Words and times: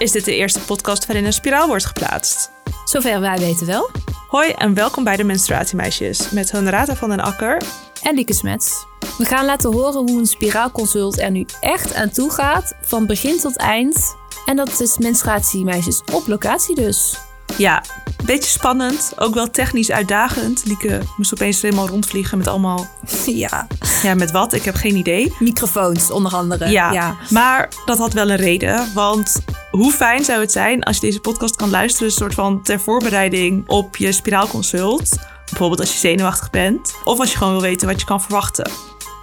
is 0.00 0.12
dit 0.12 0.24
de 0.24 0.34
eerste 0.34 0.60
podcast 0.60 1.06
waarin 1.06 1.24
een 1.24 1.32
spiraal 1.32 1.66
wordt 1.66 1.86
geplaatst. 1.86 2.50
Zover 2.84 3.20
wij 3.20 3.38
weten 3.38 3.66
wel. 3.66 3.90
Hoi 4.28 4.50
en 4.50 4.74
welkom 4.74 5.04
bij 5.04 5.16
de 5.16 5.24
Menstruatiemeisjes 5.24 6.30
met 6.30 6.50
Honorata 6.50 6.96
van 6.96 7.08
den 7.08 7.20
Akker 7.20 7.62
En 8.02 8.14
Lieke 8.14 8.34
Smets. 8.34 8.86
We 9.18 9.24
gaan 9.24 9.44
laten 9.44 9.72
horen 9.72 10.08
hoe 10.08 10.18
een 10.18 10.26
spiraalconsult 10.26 11.20
er 11.20 11.30
nu 11.30 11.46
echt 11.60 11.94
aan 11.94 12.10
toe 12.10 12.30
gaat, 12.30 12.74
van 12.82 13.06
begin 13.06 13.38
tot 13.38 13.56
eind. 13.56 14.16
En 14.46 14.56
dat 14.56 14.80
is 14.80 14.98
menstruatiemeisjes 14.98 16.02
op 16.12 16.26
locatie 16.26 16.74
dus. 16.74 17.18
Ja, 17.56 17.82
een 18.16 18.26
beetje 18.26 18.50
spannend, 18.50 19.12
ook 19.16 19.34
wel 19.34 19.50
technisch 19.50 19.90
uitdagend. 19.90 20.62
Lieke 20.64 21.00
moest 21.16 21.32
opeens 21.32 21.62
helemaal 21.62 21.88
rondvliegen 21.88 22.38
met 22.38 22.46
allemaal... 22.46 22.86
Ja. 23.26 23.66
Ja, 24.02 24.14
met 24.14 24.30
wat? 24.30 24.52
Ik 24.52 24.62
heb 24.62 24.74
geen 24.74 24.96
idee. 24.96 25.34
Microfoons 25.38 26.10
onder 26.10 26.32
andere. 26.32 26.68
Ja, 26.68 27.16
maar 27.30 27.68
dat 27.84 27.98
had 27.98 28.12
wel 28.12 28.30
een 28.30 28.36
reden. 28.36 28.94
Want 28.94 29.42
hoe 29.70 29.92
fijn 29.92 30.24
zou 30.24 30.40
het 30.40 30.52
zijn 30.52 30.82
als 30.82 30.96
je 30.96 31.06
deze 31.06 31.20
podcast 31.20 31.56
kan 31.56 31.70
luisteren... 31.70 32.08
een 32.08 32.14
soort 32.14 32.34
van 32.34 32.62
ter 32.62 32.80
voorbereiding 32.80 33.68
op 33.68 33.96
je 33.96 34.12
spiraalconsult. 34.12 35.18
Bijvoorbeeld 35.44 35.80
als 35.80 35.92
je 35.92 35.98
zenuwachtig 35.98 36.50
bent. 36.50 36.94
Of 37.04 37.18
als 37.18 37.32
je 37.32 37.38
gewoon 37.38 37.52
wil 37.52 37.62
weten 37.62 37.88
wat 37.88 38.00
je 38.00 38.06
kan 38.06 38.20
verwachten. 38.20 38.70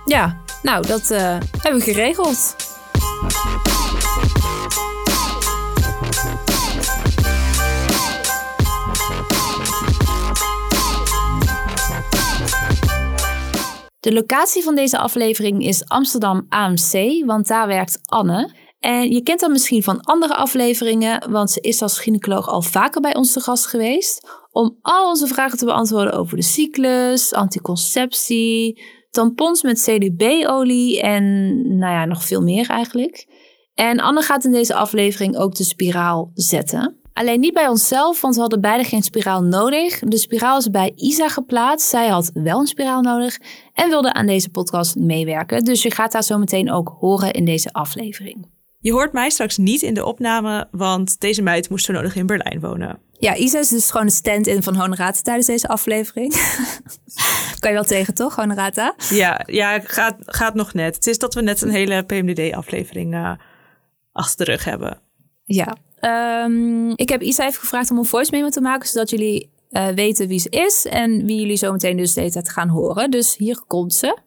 Ja, 0.05 0.41
nou 0.61 0.87
dat 0.87 1.11
eh, 1.11 1.37
hebben 1.61 1.79
we 1.79 1.81
geregeld. 1.81 2.55
De 13.99 14.13
locatie 14.13 14.63
van 14.63 14.75
deze 14.75 14.97
aflevering 14.97 15.63
is 15.63 15.87
Amsterdam 15.87 16.45
AMC, 16.49 17.23
want 17.25 17.47
daar 17.47 17.67
werkt 17.67 17.99
Anne. 18.01 18.66
En 18.87 19.11
je 19.11 19.21
kent 19.21 19.41
haar 19.41 19.51
misschien 19.51 19.83
van 19.83 20.01
andere 20.01 20.35
afleveringen, 20.35 21.31
want 21.31 21.51
ze 21.51 21.61
is 21.61 21.81
als 21.81 21.99
gynaecoloog 21.99 22.47
al 22.47 22.61
vaker 22.61 23.01
bij 23.01 23.15
ons 23.15 23.33
te 23.33 23.39
gast 23.39 23.67
geweest. 23.67 24.27
Om 24.51 24.77
al 24.81 25.09
onze 25.09 25.27
vragen 25.27 25.57
te 25.57 25.65
beantwoorden 25.65 26.13
over 26.13 26.37
de 26.37 26.43
cyclus, 26.43 27.33
anticonceptie, 27.33 28.81
tampons 29.09 29.61
met 29.61 29.81
CDB-olie 29.81 31.01
en 31.01 31.23
nou 31.77 31.93
ja, 31.93 32.05
nog 32.05 32.23
veel 32.23 32.41
meer 32.41 32.69
eigenlijk. 32.69 33.27
En 33.73 33.99
Anne 33.99 34.21
gaat 34.21 34.45
in 34.45 34.51
deze 34.51 34.73
aflevering 34.73 35.37
ook 35.37 35.55
de 35.55 35.63
spiraal 35.63 36.31
zetten. 36.33 36.99
Alleen 37.13 37.39
niet 37.39 37.53
bij 37.53 37.67
onszelf, 37.67 38.21
want 38.21 38.35
we 38.35 38.41
hadden 38.41 38.61
beide 38.61 38.83
geen 38.83 39.03
spiraal 39.03 39.41
nodig. 39.41 39.99
De 39.99 40.17
spiraal 40.17 40.57
is 40.57 40.69
bij 40.69 40.91
Isa 40.95 41.29
geplaatst. 41.29 41.89
Zij 41.89 42.07
had 42.07 42.29
wel 42.33 42.59
een 42.59 42.67
spiraal 42.67 43.01
nodig 43.01 43.37
en 43.73 43.89
wilde 43.89 44.13
aan 44.13 44.25
deze 44.25 44.49
podcast 44.49 44.95
meewerken. 44.95 45.63
Dus 45.63 45.81
je 45.81 45.91
gaat 45.91 46.13
haar 46.13 46.23
zo 46.23 46.37
meteen 46.37 46.71
ook 46.71 46.95
horen 46.99 47.31
in 47.31 47.45
deze 47.45 47.71
aflevering. 47.71 48.55
Je 48.79 48.91
hoort 48.91 49.13
mij 49.13 49.29
straks 49.29 49.57
niet 49.57 49.81
in 49.81 49.93
de 49.93 50.05
opname, 50.05 50.67
want 50.71 51.19
deze 51.19 51.41
meid 51.41 51.69
moest 51.69 51.85
zo 51.85 51.93
nodig 51.93 52.15
in 52.15 52.25
Berlijn 52.25 52.59
wonen. 52.59 52.99
Ja, 53.19 53.35
Isa 53.35 53.59
is 53.59 53.69
dus 53.69 53.91
gewoon 53.91 54.05
de 54.05 54.13
stand-in 54.13 54.63
van 54.63 54.75
Honorata 54.75 55.21
tijdens 55.21 55.47
deze 55.47 55.67
aflevering. 55.67 56.33
kan 57.59 57.69
je 57.69 57.75
wel 57.75 57.83
tegen, 57.83 58.13
toch, 58.13 58.35
Honorata? 58.35 58.95
Ja, 59.09 59.41
ja 59.45 59.79
gaat, 59.79 60.15
gaat 60.19 60.53
nog 60.53 60.73
net. 60.73 60.95
Het 60.95 61.07
is 61.07 61.17
dat 61.17 61.33
we 61.33 61.41
net 61.41 61.61
een 61.61 61.69
hele 61.69 62.03
PMDD-aflevering 62.03 63.13
uh, 63.13 63.31
achter 64.11 64.45
de 64.45 64.51
rug 64.51 64.63
hebben. 64.63 64.99
Ja, 65.43 65.77
um, 66.45 66.93
ik 66.95 67.09
heb 67.09 67.21
Isa 67.21 67.45
even 67.45 67.59
gevraagd 67.59 67.91
om 67.91 67.97
een 67.97 68.05
voice 68.05 68.31
memo 68.35 68.49
te 68.49 68.61
maken, 68.61 68.89
zodat 68.89 69.09
jullie 69.09 69.49
uh, 69.69 69.87
weten 69.87 70.27
wie 70.27 70.39
ze 70.39 70.49
is 70.49 70.85
en 70.85 71.25
wie 71.25 71.39
jullie 71.39 71.57
zo 71.57 71.71
meteen 71.71 71.97
dus 71.97 72.13
de 72.13 72.19
hele 72.19 72.31
tijd 72.31 72.49
gaan 72.49 72.69
horen. 72.69 73.11
Dus 73.11 73.37
hier 73.37 73.63
komt 73.67 73.93
ze. 73.93 74.17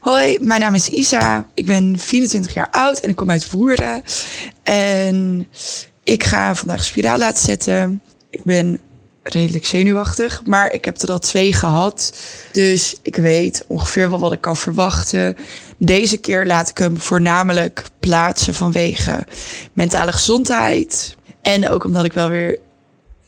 Hoi, 0.00 0.38
mijn 0.40 0.60
naam 0.60 0.74
is 0.74 0.88
Isa. 0.88 1.46
Ik 1.54 1.66
ben 1.66 1.98
24 1.98 2.54
jaar 2.54 2.70
oud 2.70 3.00
en 3.00 3.10
ik 3.10 3.16
kom 3.16 3.30
uit 3.30 3.50
Woerden. 3.50 4.02
En 4.62 5.48
ik 6.04 6.24
ga 6.24 6.54
vandaag 6.54 6.84
spiraal 6.84 7.18
laten 7.18 7.44
zetten. 7.44 8.02
Ik 8.30 8.44
ben 8.44 8.80
redelijk 9.22 9.66
zenuwachtig, 9.66 10.42
maar 10.44 10.72
ik 10.72 10.84
heb 10.84 11.00
er 11.00 11.12
al 11.12 11.18
twee 11.18 11.52
gehad. 11.52 12.12
Dus 12.52 12.96
ik 13.02 13.16
weet 13.16 13.64
ongeveer 13.66 14.10
wel 14.10 14.18
wat 14.18 14.32
ik 14.32 14.40
kan 14.40 14.56
verwachten. 14.56 15.36
Deze 15.76 16.16
keer 16.16 16.46
laat 16.46 16.68
ik 16.68 16.78
hem 16.78 17.00
voornamelijk 17.00 17.84
plaatsen 18.00 18.54
vanwege 18.54 19.26
mentale 19.72 20.12
gezondheid. 20.12 21.16
En 21.42 21.68
ook 21.68 21.84
omdat 21.84 22.04
ik 22.04 22.12
wel 22.12 22.28
weer 22.28 22.58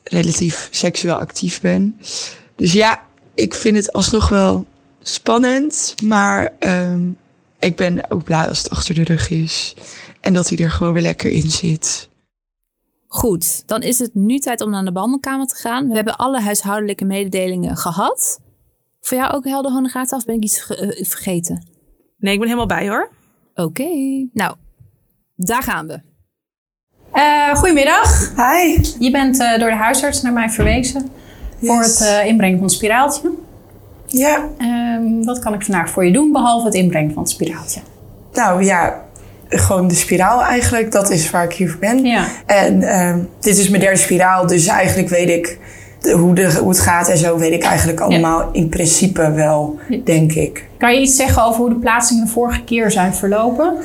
relatief 0.04 0.68
seksueel 0.70 1.14
actief 1.14 1.60
ben. 1.60 2.00
Dus 2.56 2.72
ja, 2.72 3.02
ik 3.34 3.54
vind 3.54 3.76
het 3.76 3.92
alsnog 3.92 4.28
wel 4.28 4.66
spannend. 5.02 5.94
Maar 6.02 6.52
um, 6.58 7.18
ik 7.58 7.76
ben 7.76 8.10
ook 8.10 8.24
blij 8.24 8.48
als 8.48 8.58
het 8.58 8.70
achter 8.70 8.94
de 8.94 9.04
rug 9.04 9.30
is. 9.30 9.74
En 10.20 10.32
dat 10.32 10.48
hij 10.48 10.58
er 10.58 10.70
gewoon 10.70 10.92
weer 10.92 11.02
lekker 11.02 11.30
in 11.30 11.50
zit. 11.50 12.08
Goed, 13.06 13.62
dan 13.66 13.82
is 13.82 13.98
het 13.98 14.14
nu 14.14 14.38
tijd 14.38 14.60
om 14.60 14.70
naar 14.70 14.84
de 14.84 14.92
behandelkamer 14.92 15.46
te 15.46 15.54
gaan. 15.54 15.88
We 15.88 15.94
hebben 15.94 16.16
alle 16.16 16.40
huishoudelijke 16.40 17.04
mededelingen 17.04 17.76
gehad. 17.76 18.40
Voor 19.00 19.18
jou 19.18 19.32
ook 19.32 19.44
helder 19.44 19.72
Honorata 19.72 20.16
of 20.16 20.24
ben 20.24 20.34
ik 20.34 20.42
iets 20.42 20.70
uh, 20.70 21.06
vergeten? 21.06 21.66
Nee, 22.18 22.32
ik 22.32 22.38
ben 22.38 22.48
helemaal 22.48 22.78
bij 22.78 22.88
hoor. 22.88 23.10
Oké, 23.54 23.62
okay. 23.62 24.28
nou, 24.32 24.56
daar 25.36 25.62
gaan 25.62 25.86
we. 25.86 26.00
Uh, 27.14 27.54
goedemiddag. 27.54 28.34
Hi. 28.36 28.82
Je 28.98 29.10
bent 29.10 29.40
uh, 29.40 29.58
door 29.58 29.70
de 29.70 29.76
huisarts 29.76 30.22
naar 30.22 30.32
mij 30.32 30.50
verwezen 30.50 31.10
yes. 31.58 31.70
voor 31.70 31.82
het 31.82 32.00
uh, 32.00 32.26
inbrengen 32.26 32.58
van 32.58 32.66
het 32.66 32.76
spiraaltje. 32.76 33.30
Ja. 34.10 34.44
Um, 34.98 35.24
wat 35.24 35.38
kan 35.38 35.54
ik 35.54 35.62
vandaag 35.62 35.90
voor 35.90 36.04
je 36.04 36.12
doen, 36.12 36.32
behalve 36.32 36.66
het 36.66 36.74
inbrengen 36.74 37.12
van 37.12 37.22
het 37.22 37.32
spiraaltje? 37.32 37.80
Nou 38.32 38.64
ja, 38.64 39.00
gewoon 39.48 39.88
de 39.88 39.94
spiraal 39.94 40.42
eigenlijk. 40.42 40.92
Dat 40.92 41.10
is 41.10 41.30
waar 41.30 41.44
ik 41.44 41.52
hier 41.52 41.70
voor 41.70 41.80
ben. 41.80 42.04
Ja. 42.04 42.24
En 42.46 42.82
uh, 42.82 43.14
dit 43.40 43.58
is 43.58 43.68
mijn 43.68 43.82
derde 43.82 43.98
spiraal, 43.98 44.46
dus 44.46 44.66
eigenlijk 44.66 45.08
weet 45.08 45.28
ik 45.28 45.58
de, 46.00 46.12
hoe, 46.12 46.34
de, 46.34 46.54
hoe 46.54 46.68
het 46.68 46.80
gaat 46.80 47.08
en 47.08 47.18
zo 47.18 47.38
weet 47.38 47.52
ik 47.52 47.62
eigenlijk 47.62 48.00
allemaal 48.00 48.40
ja. 48.40 48.48
in 48.52 48.68
principe 48.68 49.30
wel, 49.30 49.78
denk 50.04 50.32
ik. 50.32 50.68
Kan 50.78 50.94
je 50.94 51.00
iets 51.00 51.16
zeggen 51.16 51.44
over 51.44 51.60
hoe 51.60 51.68
de 51.68 51.74
plaatsingen 51.74 52.24
de 52.24 52.30
vorige 52.30 52.64
keer 52.64 52.90
zijn 52.90 53.14
verlopen? 53.14 53.76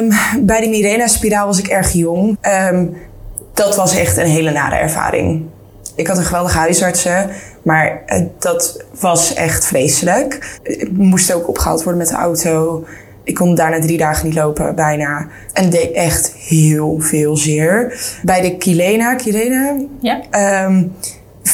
Um, 0.00 0.12
bij 0.46 0.60
de 0.60 0.68
Mirena-spiraal 0.68 1.46
was 1.46 1.58
ik 1.58 1.66
erg 1.66 1.92
jong. 1.92 2.38
Um, 2.70 2.96
dat 3.54 3.76
was 3.76 3.96
echt 3.96 4.16
een 4.16 4.26
hele 4.26 4.50
nare 4.50 4.76
ervaring. 4.76 5.42
Ik 5.94 6.06
had 6.06 6.18
een 6.18 6.24
geweldige 6.24 6.58
huisartsen, 6.58 7.30
maar 7.68 8.02
uh, 8.06 8.26
dat 8.38 8.84
was 9.00 9.34
echt 9.34 9.66
vreselijk. 9.66 10.58
Ik 10.62 10.90
moest 10.92 11.32
ook 11.32 11.48
opgehaald 11.48 11.82
worden 11.82 12.00
met 12.00 12.10
de 12.10 12.16
auto. 12.16 12.84
Ik 13.24 13.34
kon 13.34 13.54
daarna 13.54 13.80
drie 13.80 13.98
dagen 13.98 14.26
niet 14.26 14.36
lopen, 14.36 14.74
bijna. 14.74 15.26
En 15.52 15.70
deed 15.70 15.92
echt 15.92 16.32
heel 16.32 16.96
veel 17.00 17.36
zeer. 17.36 18.00
Bij 18.22 18.40
de 18.40 18.56
Kilena, 18.56 19.14
Kilena 19.14 19.76
ja. 20.00 20.20
um, 20.64 20.92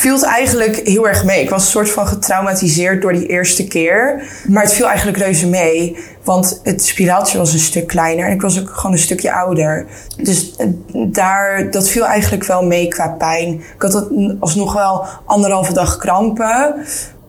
viel 0.05 0.15
het 0.15 0.25
eigenlijk 0.25 0.81
heel 0.85 1.09
erg 1.09 1.25
mee. 1.25 1.43
Ik 1.43 1.51
was 1.51 1.65
een 1.65 1.71
soort 1.71 1.91
van 1.91 2.07
getraumatiseerd 2.07 3.03
door 3.03 3.13
die 3.13 3.27
eerste 3.27 3.67
keer. 3.67 4.23
Maar 4.49 4.63
het 4.63 4.73
viel 4.73 4.87
eigenlijk 4.87 5.19
reuze 5.19 5.49
mee. 5.49 5.97
Want 6.25 6.61
het 6.63 6.85
spiraaltje 6.85 7.39
was 7.39 7.53
een 7.53 7.59
stuk 7.59 7.87
kleiner. 7.87 8.27
En 8.27 8.33
ik 8.33 8.41
was 8.41 8.61
ook 8.61 8.71
gewoon 8.71 8.93
een 8.93 8.99
stukje 8.99 9.33
ouder. 9.33 9.87
Dus 10.17 10.57
daar, 10.93 11.71
dat 11.71 11.89
viel 11.89 12.07
eigenlijk 12.07 12.45
wel 12.45 12.65
mee 12.65 12.89
qua 12.89 13.09
pijn. 13.09 13.53
Ik 13.53 13.83
had 13.83 13.93
het 13.93 14.07
alsnog 14.41 14.73
wel 14.73 15.07
anderhalve 15.25 15.73
dag 15.73 15.97
krampen. 15.97 16.75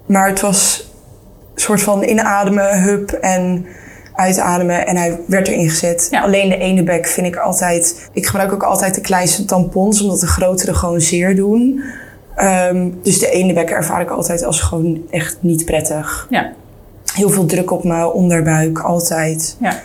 Maar 0.06 0.28
het 0.28 0.42
was 0.42 0.90
een 1.54 1.62
soort 1.62 1.82
van 1.82 2.04
inademen, 2.04 2.82
hup 2.82 3.12
en 3.12 3.66
uitademen 4.14 4.88
en 4.88 4.98
hij 4.98 5.20
werd 5.28 5.48
erin 5.48 5.70
gezet. 5.70 6.08
Ja. 6.12 6.22
Alleen 6.22 6.50
de 6.50 6.58
ene 6.58 6.84
bek 6.84 7.08
vind 7.08 7.28
ik 7.28 7.36
altijd... 7.36 8.10
Ik 8.14 8.26
gebruik 8.26 8.54
ook 8.54 8.64
altijd 8.64 8.96
de 8.96 9.02
kleinste 9.02 9.46
tampons, 9.46 10.02
omdat 10.02 10.20
de 10.20 10.28
grotere 10.28 10.74
gewoon 10.74 11.02
zeer 11.02 11.36
doen. 11.36 11.84
Um, 12.42 13.00
dus 13.04 13.20
de 13.20 13.30
ene 13.30 13.54
bek 13.54 13.70
ervaar 13.70 14.02
ik 14.02 14.10
altijd 14.10 14.44
als 14.44 14.60
gewoon 14.62 15.02
echt 15.10 15.38
niet 15.40 15.66
prettig. 15.66 16.28
Ja. 16.30 16.52
Heel 17.14 17.30
veel 17.30 17.46
druk 17.46 17.72
op 17.72 17.84
mijn 17.84 18.06
onderbuik, 18.06 18.80
altijd. 18.80 19.58
Ja. 19.60 19.80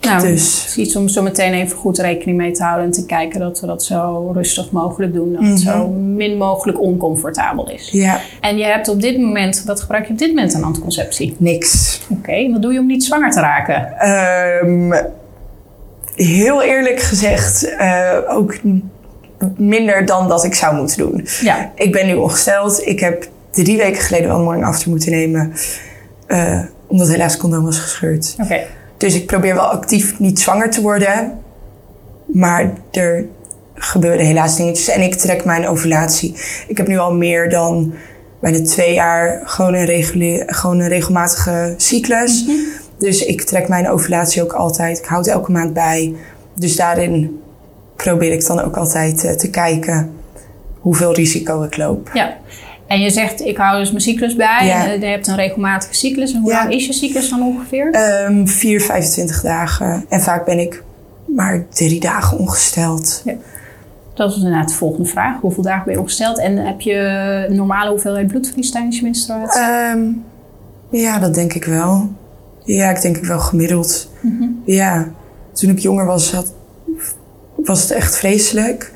Nou, 0.00 0.20
Dus- 0.20 0.58
het 0.60 0.68
is 0.68 0.76
iets 0.76 0.96
om 0.96 1.08
zo 1.08 1.22
meteen 1.22 1.52
even 1.52 1.76
goed 1.76 1.98
rekening 1.98 2.36
mee 2.38 2.52
te 2.52 2.62
houden 2.62 2.84
en 2.84 2.90
te 2.92 3.06
kijken 3.06 3.40
dat 3.40 3.60
we 3.60 3.66
dat 3.66 3.82
zo 3.84 4.30
rustig 4.34 4.70
mogelijk 4.70 5.12
doen. 5.12 5.32
Dat 5.32 5.42
het 5.42 5.50
Mhm. 5.50 5.58
zo 5.58 5.88
min 5.88 6.36
mogelijk 6.36 6.80
oncomfortabel 6.80 7.70
is. 7.70 7.88
Ja, 7.92 8.20
En 8.40 8.56
je 8.56 8.64
hebt 8.64 8.88
op 8.88 9.00
dit 9.00 9.18
moment, 9.20 9.62
wat 9.66 9.80
gebruik 9.80 10.06
je 10.06 10.12
op 10.12 10.18
dit 10.18 10.28
moment 10.28 10.54
aan 10.54 10.62
anticonceptie? 10.64 11.34
niks. 11.38 12.00
Oké, 12.10 12.50
wat 12.52 12.62
doe 12.62 12.72
je 12.72 12.78
om 12.78 12.86
niet 12.86 13.04
zwanger 13.04 13.30
te 13.30 13.40
raken? 13.40 14.08
Um, 14.68 14.94
heel 16.14 16.62
eerlijk 16.62 17.00
gezegd, 17.00 17.68
uh, 17.80 18.10
ook 18.28 18.54
minder 19.56 20.06
dan 20.06 20.28
dat 20.28 20.44
ik 20.44 20.54
zou 20.54 20.76
moeten 20.76 20.98
doen. 20.98 21.26
Ja. 21.40 21.72
Ik 21.74 21.92
ben 21.92 22.06
nu 22.06 22.14
ongesteld. 22.14 22.86
Ik 22.86 23.00
heb 23.00 23.28
drie 23.50 23.76
weken 23.76 24.02
geleden 24.02 24.28
wel 24.28 24.36
een 24.36 24.44
morning 24.44 24.66
after 24.66 24.90
moeten 24.90 25.10
nemen. 25.10 25.52
Uh, 26.28 26.60
omdat 26.86 27.08
helaas 27.08 27.32
het 27.32 27.40
condoom 27.40 27.64
was 27.64 27.78
gescheurd. 27.78 28.34
Oké. 28.42 28.60
Dus 28.96 29.14
ik 29.14 29.26
probeer 29.26 29.54
wel 29.54 29.64
actief 29.64 30.18
niet 30.18 30.40
zwanger 30.40 30.70
te 30.70 30.80
worden. 30.80 31.38
Maar 32.26 32.72
er 32.90 33.26
gebeuren 33.74 34.26
helaas 34.26 34.56
dingetjes. 34.56 34.88
En 34.88 35.02
ik 35.02 35.14
trek 35.14 35.44
mijn 35.44 35.68
ovulatie. 35.68 36.36
Ik 36.68 36.76
heb 36.76 36.86
nu 36.86 36.98
al 36.98 37.14
meer 37.14 37.50
dan 37.50 37.94
bijna 38.40 38.62
twee 38.62 38.94
jaar 38.94 39.42
gewoon 39.44 39.74
een, 39.74 39.84
regulier, 39.84 40.42
gewoon 40.46 40.78
een 40.78 40.88
regelmatige 40.88 41.74
cyclus. 41.76 42.44
Mhm. 42.44 42.56
Dus 42.98 43.24
ik 43.24 43.42
trek 43.42 43.68
mijn 43.68 43.90
ovulatie 43.90 44.42
ook 44.42 44.52
altijd. 44.52 44.98
Ik 44.98 45.04
houd 45.04 45.26
elke 45.26 45.52
maand 45.52 45.72
bij. 45.72 46.14
Dus 46.54 46.76
daarin 46.76 47.40
probeer 47.96 48.32
ik 48.32 48.46
dan 48.46 48.60
ook 48.60 48.76
altijd 48.76 49.24
eh, 49.24 49.32
te 49.32 49.50
kijken 49.50 50.10
hoeveel 50.80 51.14
risico 51.14 51.62
ik 51.62 51.76
loop. 51.76 52.10
Ja. 52.14 52.36
En 52.86 53.00
je 53.00 53.10
zegt, 53.10 53.40
ik 53.40 53.56
hou 53.56 53.78
dus 53.78 53.88
mijn 53.90 54.02
cyclus 54.02 54.34
bij. 54.36 54.66
Ja. 54.66 54.84
En 54.84 54.90
eh, 54.90 55.00
je 55.00 55.06
hebt 55.06 55.26
een 55.26 55.36
regelmatige 55.36 55.94
cyclus. 55.94 56.32
En 56.32 56.40
hoe 56.40 56.50
Ja. 56.50 56.58
lang 56.58 56.72
is 56.74 56.86
je 56.86 56.92
cyclus 56.92 57.28
dan 57.30 57.42
ongeveer? 57.42 57.90
Ehm 57.92 58.46
4, 58.46 58.80
25 58.80 59.42
dagen. 59.42 60.04
En 60.08 60.20
vaak 60.20 60.44
ben 60.44 60.58
ik 60.58 60.82
maar 61.26 61.66
drie 61.70 62.00
dagen 62.00 62.38
ongesteld. 62.38 63.22
Dat 64.14 64.30
is 64.30 64.36
inderdaad 64.36 64.68
de 64.68 64.74
volgende 64.74 65.08
vraag. 65.08 65.40
Hoeveel 65.40 65.62
dagen 65.62 65.84
ben 65.84 65.94
je 65.94 66.00
ongesteld? 66.00 66.38
En 66.38 66.56
heb 66.56 66.80
je 66.80 67.46
normale 67.50 67.90
hoeveelheid 67.90 68.26
bloedverlies 68.26 68.70
tijdens 68.70 68.96
je 68.96 69.02
menstruatie? 69.02 69.60
Ehm, 69.60 70.02
ja, 70.90 71.18
dat 71.18 71.34
denk 71.34 71.52
ik 71.52 71.64
wel. 71.64 72.08
Ja, 72.64 72.90
ik 72.90 73.02
denk 73.02 73.16
ik 73.16 73.24
wel 73.24 73.38
gemiddeld. 73.38 74.10
Ja, 74.64 75.08
toen 75.52 75.70
ik 75.70 75.78
jonger 75.78 76.06
was, 76.06 76.32
had, 76.32 76.54
was 77.66 77.82
het 77.82 77.90
echt 77.90 78.16
vreselijk. 78.16 78.92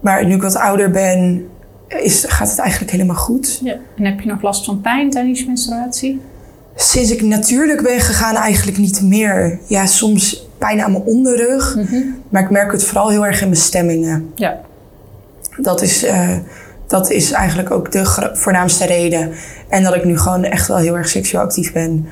Maar 0.00 0.26
nu 0.26 0.34
ik 0.34 0.42
wat 0.42 0.56
ouder 0.56 0.90
ben, 0.90 1.48
is, 1.88 2.24
gaat 2.28 2.48
het 2.50 2.58
eigenlijk 2.58 2.90
helemaal 2.90 3.16
goed. 3.16 3.60
ja. 3.62 3.76
En 3.96 4.04
heb 4.04 4.20
je 4.20 4.28
nog 4.28 4.42
last 4.42 4.64
van 4.64 4.80
pijn 4.80 5.10
tijdens 5.10 5.40
je 5.40 5.46
menstruatie? 5.46 6.20
Sinds 6.74 7.10
ik 7.10 7.22
natuurlijk 7.22 7.82
ben 7.82 8.00
gegaan, 8.00 8.34
eigenlijk 8.34 8.78
niet 8.78 9.02
meer. 9.02 9.58
Ja, 9.66 9.86
soms 9.86 10.48
pijn 10.58 10.82
aan 10.82 10.92
mijn 10.92 11.04
onderrug. 11.04 11.76
Maar 12.28 12.42
ik 12.42 12.50
merk 12.50 12.72
het 12.72 12.84
vooral 12.84 13.08
heel 13.08 13.26
erg 13.26 13.40
in 13.40 13.48
mijn 13.48 13.60
stemmingen. 13.60 14.30
Ja. 14.34 14.60
Dat 15.56 15.82
is, 15.82 16.04
eh, 16.04 16.36
dat 16.86 17.10
is 17.10 17.30
eigenlijk 17.30 17.70
ook 17.70 17.92
de 17.92 18.30
voornaamste 18.32 18.86
reden. 18.86 19.32
En 19.68 19.82
dat 19.82 19.94
ik 19.94 20.04
nu 20.04 20.18
gewoon 20.18 20.44
echt 20.44 20.68
wel 20.68 20.76
heel 20.76 20.96
erg 20.96 21.08
seksueel 21.08 21.42
actief 21.42 21.72
ben. 21.72 22.06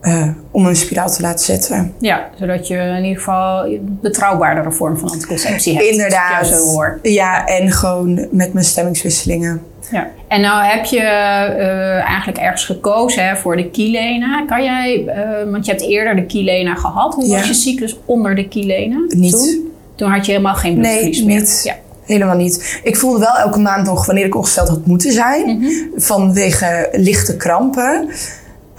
Eh, 0.00 0.28
om 0.50 0.66
een 0.66 0.76
spiraal 0.76 1.10
te 1.10 1.22
laten 1.22 1.44
zetten. 1.44 1.94
Ja, 1.98 2.28
zodat 2.38 2.66
je 2.68 2.76
in 2.76 3.02
ieder 3.02 3.18
geval 3.18 3.64
een 3.66 3.98
betrouwbaardere 4.02 4.72
vorm 4.72 4.98
van 4.98 5.10
anticonceptie 5.10 5.74
hebt. 5.74 5.86
Inderdaad. 5.86 6.46
Zo 6.46 6.56
hoor. 6.56 6.98
Ja, 7.02 7.46
en 7.46 7.70
gewoon 7.72 8.26
met 8.30 8.52
mijn 8.52 8.64
stemmingswisselingen. 8.64 9.62
Ja. 9.90 10.08
En 10.28 10.40
nou 10.40 10.64
heb 10.64 10.84
je 10.84 11.00
eh, 11.00 12.08
eigenlijk 12.08 12.38
ergens 12.38 12.64
gekozen 12.64 13.26
hè, 13.28 13.36
voor 13.36 13.56
de 13.56 13.70
Kilena. 13.70 14.44
Kan 14.46 14.64
jij, 14.64 15.06
eh, 15.06 15.50
want 15.50 15.64
je 15.64 15.70
hebt 15.70 15.84
eerder 15.84 16.16
de 16.16 16.26
Kilena 16.26 16.74
gehad. 16.74 17.14
Hoe 17.14 17.26
Ja. 17.26 17.36
was 17.36 17.46
je 17.46 17.54
cyclus 17.54 17.96
onder 18.04 18.34
de 18.34 18.48
Kilena? 18.48 18.96
Niet. 19.08 19.32
Toen? 19.32 19.72
Toen 19.94 20.10
had 20.10 20.26
je 20.26 20.32
helemaal 20.32 20.54
geen 20.54 20.80
Nee, 20.80 20.82
bloedverlies 21.00 21.22
meer. 21.24 21.38
niet. 21.38 21.60
Ja. 21.64 21.74
Helemaal 22.04 22.36
niet. 22.36 22.80
Ik 22.82 22.96
voelde 22.96 23.18
wel 23.18 23.36
elke 23.36 23.58
maand 23.58 23.86
nog 23.86 24.06
wanneer 24.06 24.24
ik 24.24 24.34
ongesteld 24.36 24.68
had 24.68 24.86
moeten 24.86 25.12
zijn. 25.12 25.58
Mhm. 25.58 25.70
Vanwege 25.96 26.88
lichte 26.92 27.36
krampen. 27.36 28.08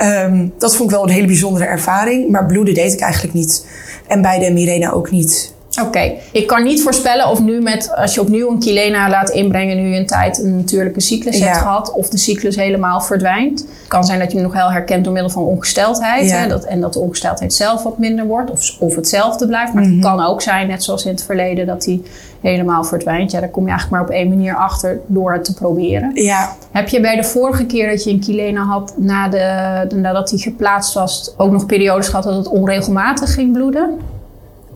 Ehm, 0.02 0.48
dat 0.58 0.76
vond 0.76 0.90
ik 0.90 0.96
wel 0.96 1.06
een 1.06 1.14
hele 1.14 1.28
bijzondere 1.28 1.66
ervaring. 1.66 2.30
Maar 2.30 2.46
bloeden 2.46 2.74
deed 2.74 2.94
ik 2.94 3.00
eigenlijk 3.00 3.34
niet. 3.34 3.66
En 4.08 4.22
bij 4.22 4.40
de 4.40 4.52
Mirena 4.52 4.92
ook 4.92 5.12
niet. 5.12 5.54
Oké, 5.86 6.12
ik 6.32 6.48
kan 6.48 6.64
niet 6.64 6.82
voorspellen 6.82 7.30
of 7.30 7.40
nu 7.42 7.62
met, 7.62 7.92
als 7.96 8.14
je 8.14 8.22
opnieuw 8.22 8.52
een 8.52 8.60
Kilena 8.60 9.10
laat 9.10 9.30
inbrengen, 9.30 9.78
nu 9.78 9.88
je 9.90 10.00
een 10.00 10.06
tijd 10.06 10.40
een 10.44 10.56
natuurlijke 10.58 11.00
cyclus 11.02 11.38
Ja. 11.38 11.46
hebt 11.46 11.58
gehad, 11.58 11.92
of 11.94 12.10
de 12.10 12.18
cyclus 12.18 12.56
helemaal 12.56 13.02
verdwijnt. 13.02 13.60
Het 13.60 13.88
kan 13.88 14.04
zijn 14.04 14.20
dat 14.20 14.28
je 14.32 14.38
hem 14.38 14.46
nog 14.46 14.54
wel 14.56 14.72
herkent 14.72 15.04
door 15.04 15.14
middel 15.14 15.32
van 15.32 15.44
ongesteldheid. 15.44 16.30
Ja. 16.30 16.36
Hè, 16.36 16.48
dat, 16.48 16.64
en 16.64 16.82
dat 16.82 16.94
de 16.94 17.00
ongesteldheid 17.00 17.54
zelf 17.54 17.84
wat 17.84 17.98
minder 17.98 18.26
wordt, 18.26 18.52
of, 18.52 18.76
of 18.80 18.96
hetzelfde 18.96 19.48
blijft. 19.48 19.74
Maar 19.74 19.84
Mhm. 19.84 19.92
het 19.94 20.02
kan 20.04 20.26
ook 20.26 20.42
zijn, 20.42 20.68
net 20.68 20.84
zoals 20.84 21.06
in 21.06 21.12
het 21.12 21.24
verleden, 21.24 21.66
dat 21.66 21.82
die 21.84 22.04
helemaal 22.42 22.84
verdwijnt. 22.84 23.32
Ja, 23.32 23.40
daar 23.40 23.50
kom 23.50 23.64
je 23.64 23.70
eigenlijk 23.70 24.02
maar 24.02 24.10
op 24.12 24.16
één 24.22 24.30
manier 24.30 24.56
achter 24.56 25.00
door 25.08 25.34
het 25.34 25.44
te 25.46 25.54
proberen. 25.54 26.12
Ja, 26.14 26.56
Heb 26.72 26.88
je 26.88 27.00
bij 27.02 27.16
de 27.16 27.24
vorige 27.24 27.66
keer 27.66 27.90
dat 27.90 28.04
je 28.04 28.10
een 28.12 28.20
Kilena 28.20 28.62
had, 28.64 28.94
na 28.98 29.28
de, 29.28 29.96
nadat 29.96 30.30
die 30.30 30.40
geplaatst 30.40 30.94
was, 30.94 31.34
ook 31.38 31.52
nog 31.52 31.66
periodes 31.66 32.08
gehad 32.08 32.24
dat 32.24 32.36
het 32.36 32.48
onregelmatig 32.48 33.34
ging 33.34 33.54
bloeden? 33.54 33.90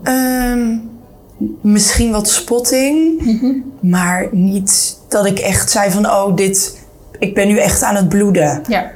Ehm, 0.05 0.77
misschien 1.61 2.11
wat 2.11 2.29
spotting. 2.29 3.21
Mhm. 3.21 3.51
Maar 3.79 4.27
niet 4.31 4.99
dat 5.09 5.25
ik 5.25 5.39
echt 5.39 5.71
zei 5.71 5.91
van... 5.91 6.05
Oh, 6.05 6.35
dit... 6.35 6.83
Ik 7.19 7.33
ben 7.33 7.47
nu 7.47 7.57
echt 7.57 7.83
aan 7.83 7.95
het 7.95 8.09
bloeden. 8.09 8.61
Ja. 8.67 8.91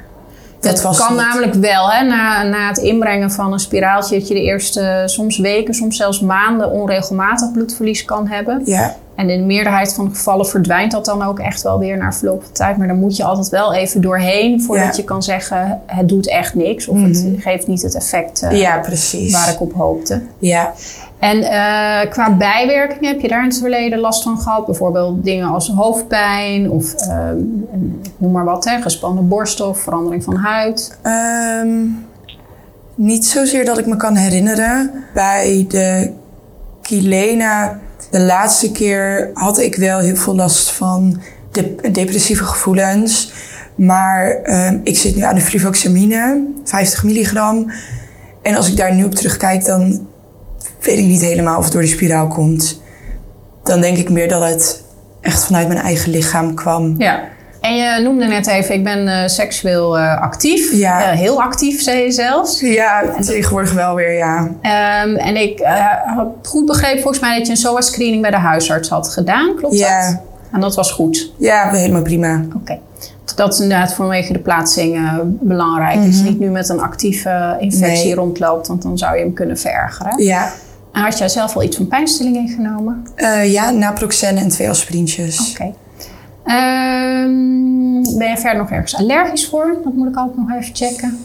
Dat 0.60 0.82
was 0.82 0.98
kan 0.98 1.16
namelijk 1.16 1.54
wel, 1.54 1.90
hè, 1.90 2.04
na, 2.04 2.42
na 2.42 2.68
het 2.68 2.78
inbrengen 2.78 3.30
van 3.30 3.52
een 3.52 3.60
spiraaltje, 3.60 4.18
dat 4.18 4.28
je 4.28 4.34
de 4.34 4.42
eerste 4.42 5.02
soms 5.06 5.38
weken, 5.38 5.74
soms 5.74 5.96
zelfs 5.96 6.20
maanden 6.20 6.70
onregelmatig 6.70 7.52
bloedverlies 7.52 8.04
kan 8.04 8.26
hebben. 8.26 8.62
Ja, 8.64 8.96
En 9.20 9.30
in 9.30 9.38
de 9.38 9.44
meerderheid 9.44 9.94
van 9.94 10.04
de 10.04 10.10
gevallen 10.14 10.46
verdwijnt 10.46 10.92
dat 10.92 11.04
dan 11.04 11.22
ook 11.22 11.38
echt 11.38 11.62
wel 11.62 11.78
weer 11.78 11.96
na 11.96 12.12
verloop 12.12 12.42
van 12.42 12.52
tijd. 12.52 12.76
Maar 12.76 12.86
dan 12.86 12.98
moet 12.98 13.16
je 13.16 13.24
altijd 13.24 13.48
wel 13.48 13.74
even 13.74 14.00
doorheen 14.00 14.62
voordat 14.62 14.84
Ja. 14.84 14.90
Mhm. 14.90 15.00
je 15.00 15.04
kan 15.04 15.22
zeggen, 15.22 15.80
het 15.86 16.08
doet 16.08 16.28
echt 16.28 16.54
niks. 16.54 16.88
Of 16.88 17.02
het 17.02 17.26
geeft 17.38 17.66
niet 17.66 17.82
het 17.82 17.94
effect 17.94 18.42
eh, 18.42 18.60
ja 18.60 18.78
precies. 18.78 19.32
waar 19.32 19.50
ik 19.50 19.60
op 19.60 19.72
hoopte. 19.72 20.22
Ja. 20.38 20.72
En 21.18 21.42
eh, 21.42 22.10
qua 22.10 22.30
bijwerkingen 22.36 23.12
heb 23.12 23.20
je 23.20 23.28
daar 23.28 23.42
in 23.42 23.48
het 23.48 23.58
verleden 23.58 23.98
last 23.98 24.22
van 24.22 24.38
gehad? 24.38 24.66
Bijvoorbeeld 24.66 25.24
dingen 25.24 25.48
als 25.48 25.68
hoofdpijn 25.68 26.70
of 26.70 26.94
eh, 26.94 27.28
noem 28.16 28.32
maar 28.32 28.44
wat, 28.44 28.64
hè, 28.64 28.80
gespannen 28.82 29.28
borst 29.28 29.60
of 29.60 29.78
verandering 29.78 30.24
van 30.24 30.36
huid. 30.36 30.98
Ehm, 31.02 31.78
niet 32.94 33.26
zozeer 33.26 33.64
dat 33.64 33.78
ik 33.78 33.86
me 33.86 33.96
kan 33.96 34.16
herinneren. 34.16 34.90
Bij 35.14 35.64
de 35.68 36.12
Kilena, 36.82 37.78
de 38.10 38.20
laatste 38.20 38.72
keer 38.72 39.30
had 39.34 39.58
ik 39.58 39.76
wel 39.76 39.98
heel 39.98 40.16
veel 40.16 40.34
last 40.34 40.70
van 40.70 41.20
de 41.52 41.90
depressieve 41.92 42.44
gevoelens. 42.44 43.32
Maar 43.74 44.30
ehm, 44.42 44.78
ik 44.84 44.96
zit 44.96 45.16
nu 45.16 45.22
aan 45.22 45.34
de 45.34 45.40
fluvoxamine, 45.40 46.46
50 46.64 47.04
milligram. 47.04 47.70
En 48.42 48.54
als 48.54 48.68
ik 48.68 48.76
daar 48.76 48.94
nu 48.94 49.04
op 49.04 49.14
terugkijk, 49.14 49.64
dan 49.64 50.06
weet 50.80 50.98
ik 50.98 51.04
niet 51.04 51.20
helemaal 51.20 51.58
of 51.58 51.64
het 51.64 51.72
door 51.72 51.82
de 51.82 51.88
spiraal 51.88 52.28
komt. 52.28 52.82
Dan 53.62 53.80
denk 53.80 53.96
ik 53.96 54.10
meer 54.10 54.28
dat 54.28 54.42
het 54.42 54.82
echt 55.20 55.44
vanuit 55.44 55.68
mijn 55.68 55.80
eigen 55.80 56.10
lichaam 56.10 56.54
kwam. 56.54 56.94
Ja. 56.98 57.28
En 57.60 57.76
je 57.76 58.00
noemde 58.02 58.24
net 58.26 58.46
even, 58.46 58.74
ik 58.74 58.84
ben 58.84 59.08
eh, 59.08 59.28
seksueel 59.28 59.98
eh, 59.98 60.20
actief. 60.20 60.72
Ja. 60.72 61.10
Eh, 61.10 61.18
heel 61.18 61.42
actief, 61.42 61.82
zei 61.82 62.02
je 62.02 62.10
zelfs. 62.10 62.60
Ja, 62.60 63.02
tegenwoordig 63.20 63.72
wel 63.72 63.94
weer, 63.94 64.12
ja. 64.16 64.48
Ehm, 64.62 65.14
en 65.16 65.36
ik 65.36 65.60
had 66.16 66.28
goed 66.42 66.66
begrepen 66.66 67.02
volgens 67.02 67.20
mij 67.22 67.36
dat 67.38 67.46
je 67.46 67.52
een 67.52 67.58
SOA-screening 67.58 68.22
bij 68.22 68.30
de 68.30 68.36
huisarts 68.36 68.88
had 68.88 69.08
gedaan. 69.08 69.54
Klopt 69.56 69.78
Ja. 69.78 70.10
dat? 70.10 70.20
En 70.52 70.60
dat 70.60 70.74
was 70.74 70.92
goed. 70.92 71.32
Ja, 71.38 71.70
helemaal 71.70 72.02
prima. 72.02 72.44
Oké. 72.56 72.78
Dat 73.34 73.52
is 73.52 73.60
inderdaad 73.60 73.94
vanwege 73.94 74.32
de 74.32 74.38
plaatsing 74.38 74.98
belangrijk. 75.24 76.04
Dat 76.04 76.18
je 76.18 76.22
niet 76.24 76.38
nu 76.40 76.48
met 76.50 76.68
een 76.68 76.80
actieve 76.80 77.56
infectie 77.60 78.04
Nee. 78.04 78.14
rondloopt, 78.14 78.66
want 78.66 78.82
dan 78.82 78.98
zou 78.98 79.16
je 79.16 79.22
hem 79.22 79.32
kunnen 79.32 79.58
verergeren. 79.58 80.22
Ja, 80.22 80.52
En 80.92 81.02
had 81.02 81.18
jij 81.18 81.28
zelf 81.28 81.54
al 81.56 81.62
iets 81.62 81.76
van 81.76 81.88
pijnstilling 81.88 82.36
ingenomen? 82.36 83.06
Ja, 83.44 83.70
naproxen 83.70 84.36
en 84.36 84.48
twee 84.48 84.68
aspirintjes. 84.68 85.50
Oké. 85.50 85.72
Ehm, 86.44 88.18
ben 88.18 88.28
je 88.28 88.36
verder 88.36 88.56
nog 88.58 88.70
ergens 88.70 88.96
allergisch 88.96 89.48
voor? 89.48 89.78
Dat 89.84 89.92
moet 89.94 90.08
ik 90.08 90.16
altijd 90.16 90.36
nog 90.36 90.50
even 90.60 90.74
checken. 90.74 91.18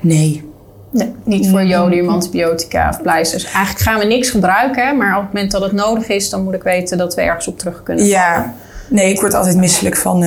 Nee. 0.00 0.48
Nee, 0.92 1.12
niet 1.24 1.48
voor 1.48 1.62
jodium, 1.64 2.08
antibiotica 2.08 2.88
of 2.88 3.02
pleisters. 3.02 3.44
Eigenlijk 3.44 3.78
gaan 3.78 3.98
we 3.98 4.04
niks 4.04 4.30
gebruiken, 4.30 4.96
maar 4.96 5.16
op 5.16 5.22
het 5.22 5.32
moment 5.32 5.50
dat 5.52 5.62
het 5.62 5.72
nodig 5.72 6.08
is, 6.08 6.30
dan 6.30 6.44
moet 6.44 6.54
ik 6.54 6.62
weten 6.62 6.98
dat 6.98 7.14
we 7.14 7.20
ergens 7.22 7.48
op 7.48 7.58
terug 7.58 7.82
kunnen. 7.82 8.04
Ja. 8.04 8.54
Nee, 8.88 9.12
ik 9.12 9.20
word 9.20 9.34
altijd 9.34 9.56
misselijk 9.56 9.96
van 9.96 10.24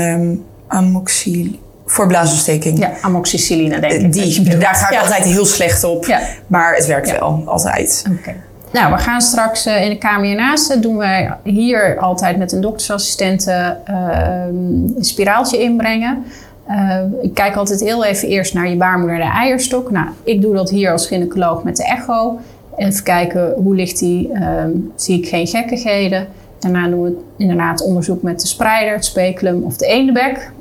amoxil... 0.67 1.45
Voor 1.85 2.07
blaasontsteking. 2.07 2.79
Ja, 2.79 2.91
amoxicilline 3.01 3.79
denk 3.79 3.93
Eh, 3.93 4.03
ik. 4.03 4.13
je 4.13 4.41
Die, 4.41 4.57
daar 4.57 4.75
ga 4.75 4.87
ik 4.87 4.93
Ja. 4.93 5.01
altijd 5.01 5.23
heel 5.23 5.45
slecht 5.45 5.83
op. 5.83 6.05
Ja. 6.05 6.19
Maar 6.47 6.75
het 6.75 6.85
werkt 6.85 7.07
Ja. 7.09 7.19
wel, 7.19 7.43
altijd. 7.45 8.03
Oké. 8.19 8.33
Nou, 8.73 8.93
we 8.93 8.97
gaan 8.99 9.21
straks 9.21 9.65
eh, 9.65 9.83
in 9.83 9.89
de 9.89 9.97
kamer 9.97 10.25
hiernaast. 10.25 10.71
eh, 10.71 10.81
doen 10.81 10.97
wij 10.97 11.33
hier 11.43 11.99
altijd 11.99 12.37
met 12.37 12.51
een 12.51 12.61
doktersassistente 12.61 13.77
eh, 13.85 14.45
een 14.47 14.95
spiraaltje 14.99 15.57
inbrengen. 15.57 16.23
Eh, 16.67 16.99
ik 17.21 17.33
kijk 17.33 17.55
altijd 17.55 17.79
heel 17.79 18.05
even 18.05 18.27
eerst 18.27 18.53
naar 18.53 18.69
je 18.69 18.77
baarmoeder 18.77 19.19
en 19.19 19.25
de 19.25 19.33
eierstok. 19.33 19.91
Nou, 19.91 20.07
ik 20.23 20.41
doe 20.41 20.55
dat 20.55 20.69
hier 20.69 20.91
als 20.91 21.07
gynaecoloog 21.07 21.63
met 21.63 21.75
de 21.77 21.83
echo. 21.85 22.39
Even 22.77 23.03
kijken 23.03 23.53
hoe 23.55 23.75
ligt 23.75 23.99
die. 23.99 24.31
Ehm, 24.33 24.69
zie 24.95 25.17
ik 25.17 25.27
geen 25.27 25.47
gekkigheden. 25.47 26.27
Daarna 26.59 26.87
doen 26.87 27.01
we 27.03 27.17
inderdaad 27.37 27.83
onderzoek 27.83 28.21
met 28.21 28.41
de 28.41 28.47
spreider, 28.47 28.93
het 28.93 29.05
speculum 29.05 29.63
of 29.63 29.77
de 29.77 29.85
eendebek. 29.85 30.51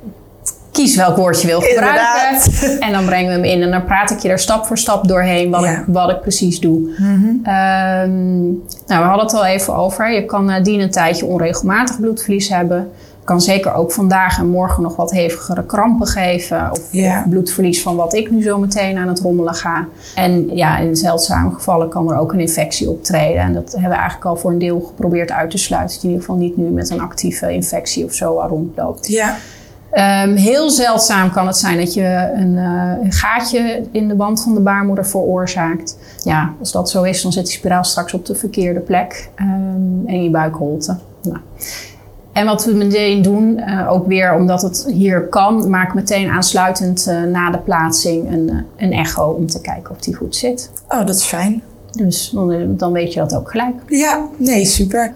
Kies 0.72 0.96
welk 0.96 1.16
woord 1.16 1.40
je 1.40 1.46
wil 1.46 1.60
gebruiken. 1.60 2.02
Inderdaad. 2.30 2.78
En 2.86 2.92
dan 2.92 3.04
brengen 3.04 3.26
we 3.26 3.32
hem 3.48 3.56
in 3.58 3.62
en 3.62 3.70
dan 3.70 3.84
praat 3.84 4.10
ik 4.10 4.18
je 4.18 4.28
er 4.28 4.38
stap 4.38 4.66
voor 4.66 4.78
stap 4.78 5.08
doorheen 5.08 5.50
wat, 5.50 5.62
Ja. 5.62 5.70
ik, 5.78 5.84
wat 5.86 6.10
ik 6.10 6.20
precies 6.20 6.60
doe. 6.60 6.88
Ehm, 7.42 8.42
nou, 8.46 8.62
we 8.86 8.94
hadden 8.94 9.24
het 9.26 9.34
al 9.34 9.44
even 9.44 9.74
over. 9.76 10.12
Je 10.12 10.24
kan 10.24 10.44
nadien 10.44 10.80
een 10.80 10.90
tijdje 10.90 11.24
onregelmatig 11.26 12.00
bloedverlies 12.00 12.48
hebben. 12.48 12.90
Kan 13.24 13.40
zeker 13.40 13.74
ook 13.74 13.92
vandaag 13.92 14.38
en 14.38 14.46
morgen 14.48 14.82
nog 14.82 14.96
wat 14.96 15.10
hevigere 15.10 15.64
krampen 15.66 16.06
geven. 16.06 16.70
Of, 16.70 16.78
Ja. 16.90 17.18
of 17.18 17.28
bloedverlies 17.30 17.82
van 17.82 17.96
wat 17.96 18.14
ik 18.14 18.30
nu 18.30 18.42
zo 18.42 18.58
meteen 18.58 18.98
aan 18.98 19.08
het 19.08 19.20
rommelen 19.20 19.54
ga. 19.54 19.86
En 20.14 20.56
ja, 20.56 20.78
in 20.78 20.96
zeldzame 20.96 21.50
gevallen 21.54 21.88
kan 21.88 22.10
er 22.10 22.18
ook 22.18 22.32
een 22.32 22.40
infectie 22.40 22.90
optreden. 22.90 23.40
En 23.42 23.52
dat 23.52 23.72
hebben 23.72 23.90
we 23.90 23.96
eigenlijk 23.96 24.24
al 24.26 24.36
voor 24.36 24.50
een 24.50 24.58
deel 24.58 24.80
geprobeerd 24.80 25.30
uit 25.32 25.50
te 25.50 25.58
sluiten. 25.58 25.92
Dat 25.92 26.02
je 26.02 26.08
in 26.08 26.14
ieder 26.14 26.26
geval 26.26 26.40
niet 26.42 26.56
nu 26.56 26.64
met 26.64 26.90
een 26.90 27.00
actieve 27.00 27.52
infectie 27.52 28.04
of 28.04 28.12
zo 28.12 28.44
rondloopt. 28.48 29.08
Ja. 29.08 29.36
Ehm, 29.92 30.34
heel 30.34 30.70
zeldzaam 30.70 31.30
kan 31.30 31.46
het 31.46 31.56
zijn 31.56 31.78
dat 31.78 31.94
je 31.94 32.30
een, 32.34 32.58
eh, 32.58 33.04
een 33.04 33.12
gaatje 33.12 33.82
in 33.90 34.08
de 34.08 34.16
wand 34.16 34.42
van 34.42 34.54
de 34.54 34.60
baarmoeder 34.60 35.06
veroorzaakt. 35.06 35.96
Ja, 36.22 36.54
als 36.60 36.72
dat 36.72 36.90
zo 36.90 37.02
is, 37.02 37.22
dan 37.22 37.32
zit 37.32 37.46
die 37.46 37.54
spiraal 37.54 37.84
straks 37.84 38.14
op 38.14 38.26
de 38.26 38.34
verkeerde 38.34 38.80
plek 38.80 39.30
ehm, 39.34 40.06
en 40.06 40.22
je 40.22 40.30
buikholte. 40.30 40.96
Nou. 41.22 41.38
En 42.32 42.46
wat 42.46 42.64
we 42.64 42.72
meteen 42.72 43.22
doen, 43.22 43.58
eh, 43.58 43.92
ook 43.92 44.06
weer 44.06 44.34
omdat 44.34 44.62
het 44.62 44.86
hier 44.88 45.28
kan, 45.28 45.70
maak 45.70 45.88
ik 45.88 45.94
meteen 45.94 46.30
aansluitend 46.30 47.06
eh, 47.06 47.22
na 47.22 47.50
de 47.50 47.58
plaatsing 47.58 48.30
een, 48.32 48.66
een 48.76 48.92
echo 48.92 49.30
om 49.30 49.46
te 49.46 49.60
kijken 49.60 49.90
of 49.90 50.00
die 50.00 50.14
goed 50.14 50.36
zit. 50.36 50.70
Oh, 50.88 51.06
dat 51.06 51.16
is 51.16 51.24
fijn. 51.24 51.62
Dus 51.90 52.30
dan, 52.30 52.76
dan 52.76 52.92
weet 52.92 53.12
je 53.12 53.20
dat 53.20 53.34
ook 53.34 53.50
gelijk. 53.50 53.74
Ja, 53.86 54.26
nee, 54.36 54.64
super. 54.64 55.12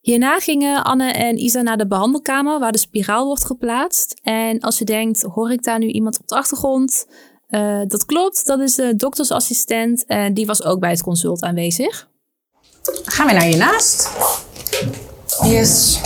Hierna 0.00 0.38
gingen 0.38 0.84
Anne 0.84 1.12
en 1.12 1.38
Isa 1.38 1.62
naar 1.62 1.76
de 1.76 1.86
behandelkamer 1.86 2.58
waar 2.58 2.72
de 2.72 2.78
spiraal 2.78 3.26
wordt 3.26 3.44
geplaatst. 3.44 4.20
En 4.22 4.60
als 4.60 4.78
je 4.78 4.84
denkt, 4.84 5.22
hoor 5.22 5.52
ik 5.52 5.62
daar 5.62 5.78
nu 5.78 5.86
iemand 5.86 6.18
op 6.20 6.28
de 6.28 6.34
achtergrond? 6.34 7.06
Eh, 7.48 7.80
dat 7.86 8.04
klopt, 8.04 8.46
dat 8.46 8.60
is 8.60 8.74
de 8.74 8.96
doktersassistent 8.96 10.04
en 10.06 10.34
die 10.34 10.46
was 10.46 10.64
ook 10.64 10.80
bij 10.80 10.90
het 10.90 11.02
consult 11.02 11.42
aanwezig. 11.42 12.08
Gaan 13.04 13.26
we 13.26 13.32
naar 13.32 13.48
je 13.48 13.56
naast. 13.56 14.10
Yes. 15.44 16.00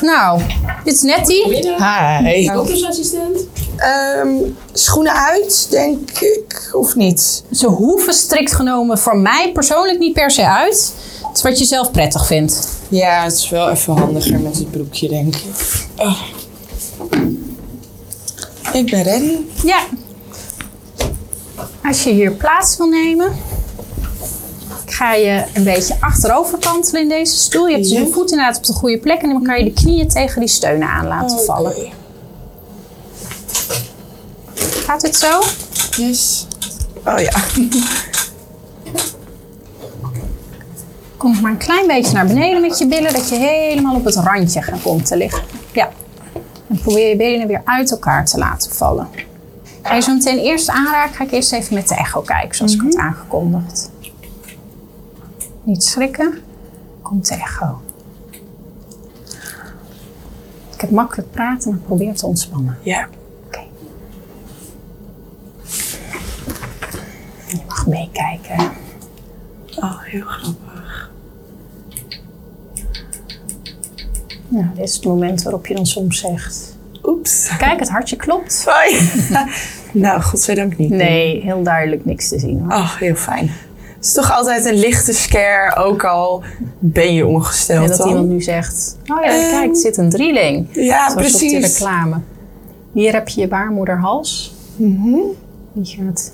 Nou, 0.00 0.42
dit 0.84 0.94
is 0.94 1.02
Nettie. 1.02 1.46
Hi. 1.76 2.46
Doktersassistent. 2.46 3.46
Ehm, 3.76 4.28
schoenen 4.72 5.12
uit, 5.12 5.66
denk 5.70 6.10
ik, 6.10 6.70
of 6.72 6.94
niet? 6.94 7.44
Ze 7.52 7.66
hoeven 7.66 8.14
strikt 8.14 8.52
genomen 8.52 8.98
voor 8.98 9.16
mij 9.16 9.50
persoonlijk 9.52 9.98
niet 9.98 10.12
per 10.12 10.30
se 10.30 10.48
uit. 10.48 10.92
Het 11.28 11.36
is 11.36 11.42
wat 11.42 11.58
je 11.58 11.64
zelf 11.64 11.90
prettig 11.90 12.26
vindt. 12.26 12.68
Ja, 12.88 13.22
het 13.22 13.32
is 13.32 13.48
wel 13.48 13.70
even 13.70 13.96
handiger 13.96 14.40
met 14.40 14.56
het 14.56 14.70
broekje, 14.70 15.08
denk 15.08 15.34
ik. 15.36 15.44
Oh. 15.96 16.20
Ik 18.72 18.90
ben 18.90 19.02
ready. 19.02 19.36
Ja. 19.64 19.78
Als 21.82 22.04
je 22.04 22.10
hier 22.10 22.32
plaats 22.32 22.76
wil 22.76 22.86
nemen, 22.86 23.32
ga 24.86 25.14
je 25.14 25.44
een 25.54 25.64
beetje 25.64 25.96
achterover 26.00 26.58
kantelen 26.58 27.02
in 27.02 27.08
deze 27.08 27.36
stoel. 27.36 27.66
Je 27.66 27.74
hebt 27.74 27.90
je 27.90 28.08
voet 28.12 28.30
inderdaad 28.30 28.56
op 28.56 28.64
de 28.64 28.72
goede 28.72 28.98
plek 28.98 29.22
en 29.22 29.28
dan 29.28 29.42
kan 29.42 29.58
je 29.58 29.64
de 29.64 29.72
knieën 29.72 30.08
tegen 30.08 30.40
die 30.40 30.48
steunen 30.48 30.88
aan 30.88 31.06
laten 31.06 31.38
vallen. 31.38 31.74
Gaat 34.84 35.02
het 35.02 35.16
zo? 35.16 35.40
Yes. 36.02 36.46
Oh 37.04 37.18
ja. 37.18 37.32
Kom 41.16 41.40
maar 41.40 41.50
een 41.50 41.56
klein 41.56 41.86
beetje 41.86 42.12
naar 42.12 42.26
beneden 42.26 42.60
met 42.60 42.78
je 42.78 42.86
billen, 42.86 43.12
dat 43.12 43.28
je 43.28 43.36
helemaal 43.36 43.94
op 43.94 44.04
het 44.04 44.14
randje 44.16 44.62
gaat 44.62 44.82
komt 44.82 45.06
te 45.06 45.16
liggen. 45.16 45.42
Ja. 45.72 45.88
En 46.68 46.78
probeer 46.80 47.08
je 47.08 47.16
benen 47.16 47.46
weer 47.46 47.62
uit 47.64 47.90
elkaar 47.90 48.24
te 48.24 48.38
laten 48.38 48.70
vallen. 48.70 49.08
Ga 49.82 49.94
je 49.94 50.00
zo 50.00 50.14
meteen 50.14 50.38
eerst 50.38 50.68
aanraken, 50.68 51.14
ga 51.14 51.24
ik 51.24 51.30
eerst 51.30 51.52
even 51.52 51.74
met 51.74 51.88
de 51.88 51.94
echo 51.94 52.20
kijken, 52.20 52.56
zoals 52.56 52.74
ik 52.74 52.80
had 52.80 52.96
aangekondigd. 52.96 53.90
Niet 55.62 55.84
schrikken. 55.84 56.42
Komt 57.02 57.28
de 57.28 57.34
echo. 57.34 57.80
Ik 60.74 60.80
heb 60.80 60.90
makkelijk 60.90 61.30
praten, 61.30 61.70
maar 61.70 61.80
probeer 61.80 62.14
te 62.14 62.26
ontspannen. 62.26 62.78
Ja. 62.82 63.08
Oké. 63.46 63.60
Je 67.46 67.58
mag 67.68 67.86
meekijken. 67.86 68.72
Oh, 69.76 70.03
heel 70.14 70.26
grappig. 70.26 71.10
Nou, 74.48 74.66
dit 74.74 74.84
is 74.88 74.94
het 74.94 75.04
moment 75.04 75.42
waarop 75.42 75.66
je 75.66 75.74
dan 75.74 75.86
soms 75.86 76.18
zegt... 76.18 76.76
Oeps. 77.04 77.56
Kijk, 77.58 77.78
het 77.80 77.88
hartje 77.88 78.16
klopt. 78.16 78.66
Nou, 79.92 80.20
godzijdank 80.22 80.76
niet. 80.76 80.90
Nee, 80.90 81.40
heel 81.42 81.62
duidelijk 81.62 82.04
niks 82.04 82.28
te 82.28 82.38
zien. 82.38 82.58
Hoor. 82.60 82.72
Oh, 82.72 82.96
heel 82.96 83.14
fijn. 83.14 83.50
Het 83.96 84.04
is 84.04 84.12
toch 84.12 84.32
altijd 84.32 84.64
een 84.64 84.74
lichte 84.74 85.12
scare, 85.12 85.76
ook 85.76 86.04
al 86.04 86.42
ben 86.78 87.14
je 87.14 87.26
ongesteld 87.26 87.82
en 87.82 87.88
dat 87.88 87.98
dan. 87.98 88.08
iemand 88.08 88.28
nu 88.28 88.42
zegt, 88.42 88.96
oh 89.06 89.22
ja, 89.24 89.30
Ehm, 89.30 89.50
kijk, 89.50 89.70
er 89.70 89.76
zit 89.76 89.96
een 89.96 90.10
drieling. 90.10 90.68
Ja, 90.72 91.10
Zoals 91.10 91.32
op 91.34 91.38
die 91.40 91.50
precies. 91.58 91.78
reclame. 91.78 92.16
Hier 92.92 93.12
heb 93.12 93.28
je 93.28 93.40
je 93.40 93.48
baarmoederhals. 93.48 94.54
Mhm. 94.76 95.16
Die 95.72 95.86
gaat 95.86 96.30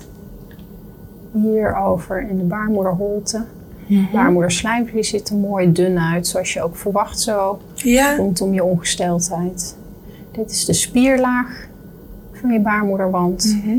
hierover 1.33 2.29
in 2.29 2.37
de 2.37 2.43
baarmoederholte. 2.43 3.43
Mhm. 3.87 4.11
Baarmoederslijmvlies 4.11 5.09
ziet 5.09 5.29
er 5.29 5.35
mooi 5.35 5.71
dun 5.71 5.99
uit, 5.99 6.27
zoals 6.27 6.53
je 6.53 6.61
ook 6.63 6.75
verwacht 6.75 7.19
zo 7.19 7.59
Ja. 7.75 8.15
rondom 8.15 8.53
je 8.53 8.63
ongesteldheid. 8.63 9.75
Dit 10.31 10.51
is 10.51 10.65
de 10.65 10.73
spierlaag 10.73 11.67
van 12.33 12.51
je 12.51 12.59
baarmoederwand. 12.59 13.55
Mhm. 13.63 13.77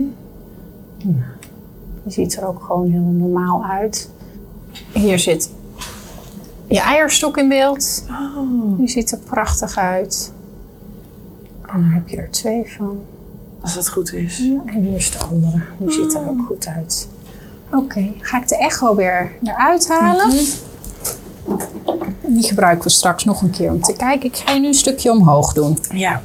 Die 2.04 2.12
ziet 2.12 2.36
er 2.36 2.46
ook 2.46 2.62
gewoon 2.62 2.90
heel 2.90 3.00
normaal 3.18 3.64
uit. 3.64 4.10
Hier 4.92 5.18
zit 5.18 5.50
je 6.68 6.80
eierstok 6.80 7.36
in 7.36 7.48
beeld. 7.48 8.04
Oh, 8.10 8.78
Die 8.78 8.88
ziet 8.88 9.10
er 9.12 9.18
prachtig 9.18 9.76
uit. 9.78 10.32
En 11.62 11.80
dan 11.80 11.82
heb 11.90 12.08
je 12.08 12.16
er 12.16 12.30
twee 12.30 12.72
van. 12.76 12.98
als 13.60 13.74
het 13.74 13.88
goed 13.88 14.12
is. 14.12 14.38
En 14.66 14.82
hier 14.82 14.96
is 14.96 15.10
de 15.10 15.18
andere. 15.18 15.60
Die 15.78 15.90
ziet 15.90 16.14
er 16.14 16.28
ook 16.28 16.40
goed 16.46 16.66
uit. 16.66 17.08
Oké, 17.76 18.12
ga 18.20 18.38
ik 18.38 18.48
de 18.48 18.56
echo 18.56 18.94
weer 18.94 19.32
eruit 19.42 19.88
halen. 19.88 20.30
Die 22.26 22.42
gebruiken 22.42 22.84
we 22.84 22.90
straks 22.90 23.24
nog 23.24 23.42
een 23.42 23.50
keer 23.50 23.70
om 23.70 23.80
te 23.80 23.92
kijken. 23.92 24.28
Ik 24.28 24.36
ga 24.36 24.52
je 24.52 24.60
nu 24.60 24.66
een 24.66 24.74
stukje 24.74 25.10
omhoog 25.10 25.52
doen. 25.52 25.78
Ja. 25.92 26.22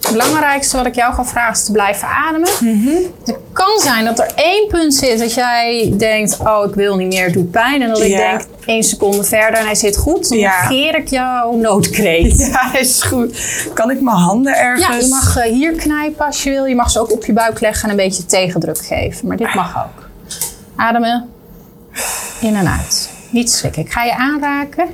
Het 0.00 0.10
belangrijkste 0.10 0.76
wat 0.76 0.86
ik 0.86 0.94
jou 0.94 1.14
ga 1.14 1.24
vragen 1.24 1.52
is 1.52 1.64
te 1.64 1.72
blijven 1.72 2.08
ademen. 2.08 2.48
Het 3.24 3.38
kan 3.52 3.78
zijn 3.78 4.04
dat 4.04 4.18
er 4.18 4.32
één 4.34 4.68
punt 4.68 4.94
zit 4.94 5.18
dat 5.18 5.34
jij 5.34 5.94
denkt: 5.96 6.38
Oh, 6.40 6.64
ik 6.68 6.74
wil 6.74 6.96
niet 6.96 7.08
meer, 7.08 7.24
het 7.24 7.32
doet 7.32 7.50
pijn. 7.50 7.82
En 7.82 7.88
dat 7.88 8.00
ik 8.00 8.16
denk: 8.16 8.40
één 8.66 8.82
seconde 8.82 9.24
verder 9.24 9.60
en 9.60 9.64
hij 9.66 9.74
zit 9.74 9.96
goed. 9.96 10.28
Dan 10.28 10.38
Ja. 10.38 10.68
negeer 10.68 10.94
ik 10.96 11.08
jouw 11.08 11.56
noodkreet. 11.56 12.38
Ja, 12.52 12.74
is 12.78 13.02
goed. 13.02 13.38
Kan 13.74 13.90
ik 13.90 14.00
mijn 14.00 14.16
handen 14.16 14.56
ergens... 14.56 14.86
Ja, 14.86 14.94
je 14.94 15.08
mag 15.08 15.36
eh, 15.36 15.52
hier 15.52 15.72
knijpen 15.72 16.26
als 16.26 16.42
je 16.42 16.50
wil. 16.50 16.64
Je 16.64 16.74
mag 16.74 16.90
ze 16.90 17.00
ook 17.00 17.12
op 17.12 17.24
je 17.24 17.32
buik 17.32 17.60
leggen 17.60 17.84
en 17.84 17.90
een 17.90 17.96
beetje 18.04 18.24
tegendruk 18.24 18.78
geven. 18.78 19.26
Maar 19.28 19.36
dit 19.36 19.54
mag 19.54 19.84
ook. 19.84 20.08
Ademen. 20.76 21.28
In 22.40 22.54
en 22.54 22.68
uit. 22.68 23.10
Niet 23.30 23.50
schrikken. 23.50 23.82
Ik 23.82 23.92
ga 23.92 24.04
je 24.04 24.16
aanraken. 24.16 24.86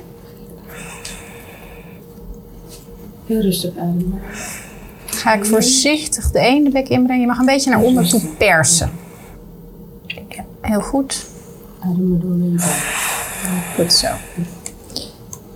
Heel 3.27 3.41
rustig 3.41 3.71
ademen. 3.77 4.21
Ga 5.05 5.33
ik 5.33 5.45
voorzichtig 5.45 6.31
de 6.31 6.39
ene 6.39 6.69
bek 6.69 6.87
inbrengen. 6.87 7.21
Je 7.21 7.27
mag 7.27 7.39
een 7.39 7.45
beetje 7.45 7.69
naar 7.69 7.81
onder 7.81 8.07
toe 8.09 8.21
persen. 8.37 8.91
Heel 10.61 10.81
goed. 10.81 11.25
Ademen 11.79 12.19
door 12.19 12.61
Goed 13.75 13.93
zo. 13.93 14.07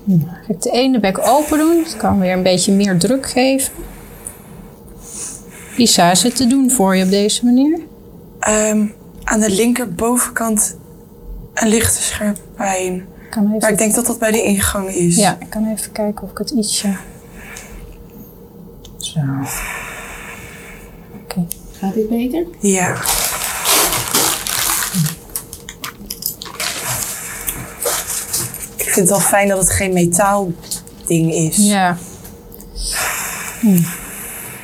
Nou, 0.04 0.22
ga 0.26 0.54
ik 0.54 0.62
de 0.62 0.72
ene 0.72 1.00
bek 1.00 1.18
open 1.28 1.58
doen. 1.58 1.84
Dat 1.84 1.98
kan 1.98 2.20
weer 2.20 2.34
een 2.34 2.44
beetje 2.44 2.72
meer 2.72 2.98
druk 2.98 3.30
geven. 3.30 3.74
Isa, 5.78 6.12
is 6.12 6.24
het 6.24 6.36
te 6.36 6.48
doen 6.48 6.72
voor 6.72 6.96
je 6.96 7.04
op 7.04 7.10
deze 7.10 7.46
manier? 7.46 7.80
Ehm, 8.40 8.86
aan 9.24 9.40
de 9.40 9.50
linkerbovenkant 9.50 10.78
een 11.54 11.68
lichte 11.68 12.02
scherpe 12.02 12.40
pijn. 12.56 12.96
Ik 12.96 13.30
kan 13.30 13.44
even 13.44 13.58
Maar 13.60 13.72
ik 13.72 13.78
denk 13.78 13.96
dat 13.96 14.06
dat 14.06 14.20
bij 14.20 14.32
de 14.32 14.44
ingang 14.44 14.90
is. 14.90 15.16
Ja, 15.16 15.38
ik 15.40 15.50
kan 15.50 15.72
even 15.72 15.92
kijken 15.92 16.24
of 16.24 16.32
ik 16.32 16.38
het 16.38 16.50
ietsje. 16.50 16.96
Zo. 18.98 19.20
Oké. 21.24 21.46
Gaat 21.72 21.94
dit 21.94 22.10
beter? 22.10 22.46
Ja. 22.60 22.96
Vind 28.98 29.10
het 29.10 29.18
wel 29.18 29.28
fijn 29.28 29.48
dat 29.48 29.58
het 29.58 29.70
geen 29.70 29.94
metaal 29.94 30.52
ding 31.06 31.34
is. 31.34 31.58
Ja. 31.58 31.98
Hm. 33.60 33.82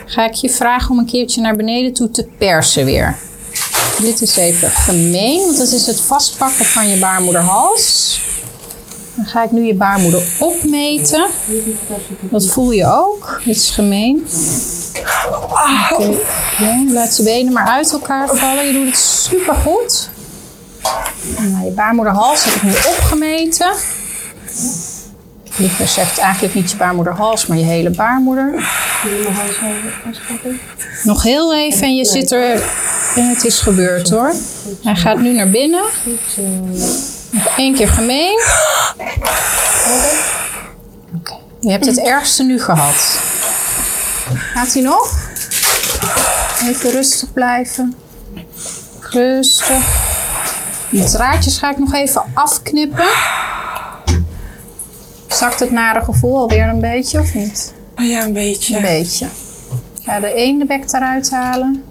Ga 0.06 0.26
ik 0.26 0.34
je 0.34 0.50
vragen 0.50 0.92
om 0.92 1.00
een 1.00 1.06
keertje 1.06 1.42
naar 1.42 1.56
beneden 1.56 1.94
toe 1.94 2.12
te 2.12 2.28
persen 2.38 2.86
weer. 2.86 3.18
Dit 4.00 4.22
is 4.22 4.36
even 4.36 4.70
gemeen, 4.70 5.46
want 5.46 5.58
dat 5.58 5.72
is 5.72 5.86
het 5.86 6.02
vastpakken 6.02 6.66
van 6.66 6.88
je 6.88 7.00
baarmoederhals. 7.00 8.20
Dan 9.16 9.26
ga 9.26 9.44
ik 9.44 9.52
nu 9.52 9.66
je 9.66 9.74
baarmoeder 9.74 10.24
opmeten. 10.40 11.28
Dat 12.22 12.48
voel 12.48 12.72
je 12.72 12.86
ook. 12.86 13.42
Dit 13.46 13.56
is 13.56 13.70
gemeen. 13.70 14.28
Oké, 15.92 16.04
oké, 16.04 16.86
laat 16.92 17.18
je 17.18 17.24
benen 17.24 17.54
maar 17.54 17.68
uit 17.68 17.92
elkaar 17.92 18.28
vallen. 18.36 18.66
Je 18.66 18.74
doet 18.74 18.86
het 18.86 18.98
super 18.98 19.56
goed. 19.56 20.10
Nou, 21.38 21.66
je 21.66 21.72
baarmoederhals 21.72 22.44
heb 22.44 22.54
ik 22.54 22.64
nu 22.64 22.72
opgemeten. 22.72 23.72
Liever 25.56 25.88
zegt 25.88 26.18
eigenlijk 26.18 26.54
niet 26.54 26.72
je 26.72 26.78
baarmoederhals, 26.78 27.46
maar 27.46 27.58
je 27.58 27.64
hele 27.64 27.90
baarmoeder. 27.90 28.70
Nog 31.04 31.24
heel 31.24 31.56
even 31.56 31.84
en 31.84 31.96
je 31.96 32.06
zit 32.06 32.32
er. 32.32 32.64
En 33.16 33.30
het 33.30 33.46
is 33.46 33.60
gebeurd 33.60 34.10
hoor. 34.10 34.34
Hij 34.84 34.96
gaat 34.96 35.18
nu 35.20 35.34
naar 35.34 35.50
binnen. 35.50 35.84
Eén 37.58 37.76
keer 37.76 37.88
gemeen. 37.88 38.40
Je 41.60 41.72
hebt 41.72 41.86
het 41.86 42.00
ergste 42.00 42.44
nu 42.44 42.62
gehad. 42.62 43.20
Gaat 44.54 44.74
hij 44.74 44.82
nog? 44.82 45.18
Even 46.68 46.92
rustig 46.92 47.34
blijven. 47.34 47.96
Rustig. 49.00 49.84
Die 50.90 51.04
draadjes 51.04 51.58
ga 51.58 51.72
ik 51.72 51.78
nog 51.78 51.94
even 51.94 52.24
afknippen. 52.34 53.08
Zakt 55.34 55.60
het 55.60 55.72
nare 55.72 56.02
gevoel 56.04 56.38
alweer 56.38 56.68
een 56.68 56.80
beetje 56.82 57.20
of 57.20 57.34
niet? 57.34 57.74
Ja, 57.98 58.24
een 58.24 58.34
beetje. 58.34 58.76
Een 58.76 58.82
beetje. 58.82 59.26
Ik 59.26 60.04
ga 60.04 60.20
de 60.20 60.34
ene 60.34 60.66
bek 60.66 60.92
eruit 60.94 61.32
halen. 61.32 61.84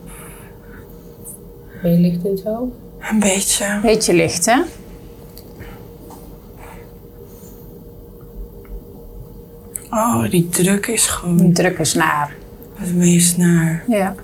Ben 1.83 1.93
je 1.93 1.99
licht 1.99 2.25
in 2.25 2.37
zo? 2.45 2.73
Een 3.11 3.19
beetje. 3.19 3.79
Beetje 3.83 4.15
licht, 4.15 4.47
hè? 4.47 4.61
Oh, 9.91 10.31
die 10.31 10.49
druk 10.49 10.87
is 10.87 11.07
gewoon 11.07 11.37
Die 11.37 11.53
druk 11.53 11.79
is 11.79 11.95
naar. 11.95 12.35
het 12.75 12.95
meest 12.95 13.37
naar. 13.37 13.85
Ja. 13.89 14.15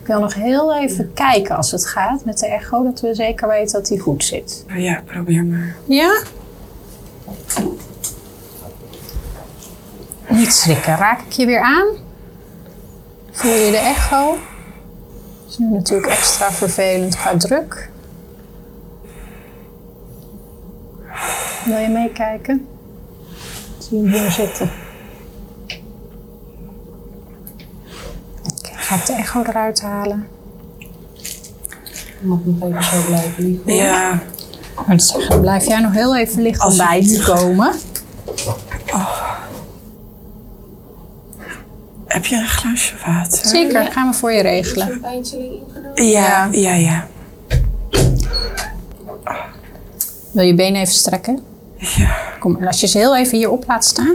Ik 0.00 0.06
wil 0.10 0.20
nog 0.20 0.34
heel 0.34 0.74
even 0.76 1.10
kijken 1.14 1.56
als 1.56 1.70
het 1.70 1.86
gaat 1.86 2.24
met 2.24 2.38
de 2.38 2.46
echo, 2.46 2.82
dat 2.84 3.00
we 3.00 3.14
zeker 3.14 3.48
weten 3.48 3.72
dat 3.72 3.86
die 3.88 4.00
goed 4.00 4.24
zit. 4.24 4.64
Oh 4.70 4.78
ja, 4.82 5.02
probeer 5.04 5.44
maar. 5.44 5.76
Ja? 5.84 6.22
Niet 10.28 10.52
schrikken. 10.52 10.96
Raak 10.96 11.20
ik 11.20 11.32
je 11.32 11.46
weer 11.46 11.60
aan? 11.60 11.86
Voel 13.30 13.52
je 13.52 13.70
de 13.70 13.76
echo? 13.76 14.30
Dat 14.30 15.52
is 15.52 15.58
nu 15.58 15.66
natuurlijk 15.70 16.12
extra 16.12 16.52
vervelend 16.52 17.16
qua 17.16 17.36
druk. 17.36 17.90
Wil 21.64 21.78
je 21.78 21.88
meekijken? 21.88 22.66
Zie 23.78 23.98
je 23.98 24.08
hem 24.08 24.20
hier 24.20 24.30
zitten. 24.30 24.70
Oké, 28.42 28.70
ga 28.74 28.94
ik 28.94 29.06
de 29.06 29.12
echo 29.12 29.42
eruit 29.42 29.80
halen. 29.80 30.28
Mag 32.20 32.38
nog 32.44 32.68
even 32.68 32.82
zo 32.82 33.02
blijven 33.06 33.44
liggen. 33.44 33.74
Ja, 33.74 34.22
wil 34.86 35.00
zeggen, 35.00 35.40
blijf 35.40 35.66
jij 35.66 35.80
nog 35.80 35.92
heel 35.92 36.16
even 36.16 36.42
liggen 36.42 36.66
om 36.70 36.76
bij 36.76 37.06
te 37.06 37.22
komen. 37.34 37.74
Heb 42.14 42.24
je 42.24 42.36
een 42.36 42.46
glaasje 42.48 42.94
water? 43.06 43.48
Zeker, 43.48 43.82
dat 43.84 43.92
gaan 43.92 44.10
we 44.10 44.14
voor 44.16 44.32
je 44.32 44.42
regelen. 44.42 45.00
Ja, 45.94 46.48
ja, 46.50 46.74
ja. 46.74 47.06
Wil 50.30 50.44
je 50.44 50.54
benen 50.54 50.80
even 50.80 50.94
strekken? 50.94 51.40
Ja. 51.76 52.16
Kom, 52.38 52.56
en 52.56 52.66
als 52.66 52.80
je 52.80 52.86
ze 52.86 52.98
heel 52.98 53.16
even 53.16 53.38
hierop 53.38 53.64
laat 53.66 53.84
staan, 53.84 54.14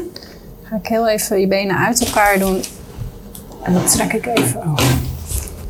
ga 0.63 0.75
ik 0.75 0.87
heel 0.87 1.07
even 1.07 1.39
je 1.39 1.47
benen 1.47 1.77
uit 1.77 2.05
elkaar 2.05 2.39
doen. 2.39 2.61
En 3.63 3.73
dan 3.73 3.85
trek 3.85 4.13
ik 4.13 4.25
even. 4.25 4.61
Oh. 4.61 4.73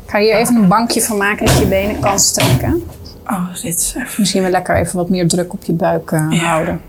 Ik 0.04 0.10
ga 0.16 0.18
hier 0.18 0.34
even 0.34 0.54
een 0.54 0.68
bankje 0.68 1.02
van 1.02 1.16
maken 1.16 1.46
dat 1.46 1.58
je 1.58 1.66
benen 1.66 2.00
kan 2.00 2.18
strekken. 2.18 2.82
Oh, 3.26 3.54
dit 3.62 3.74
is 3.80 3.94
even. 3.96 4.14
Misschien 4.18 4.42
wel 4.42 4.50
lekker 4.50 4.76
even 4.76 4.96
wat 4.96 5.08
meer 5.08 5.28
druk 5.28 5.52
op 5.52 5.64
je 5.64 5.72
buik 5.72 6.12
eh, 6.12 6.26
Ja. 6.30 6.38
houden. 6.38 6.80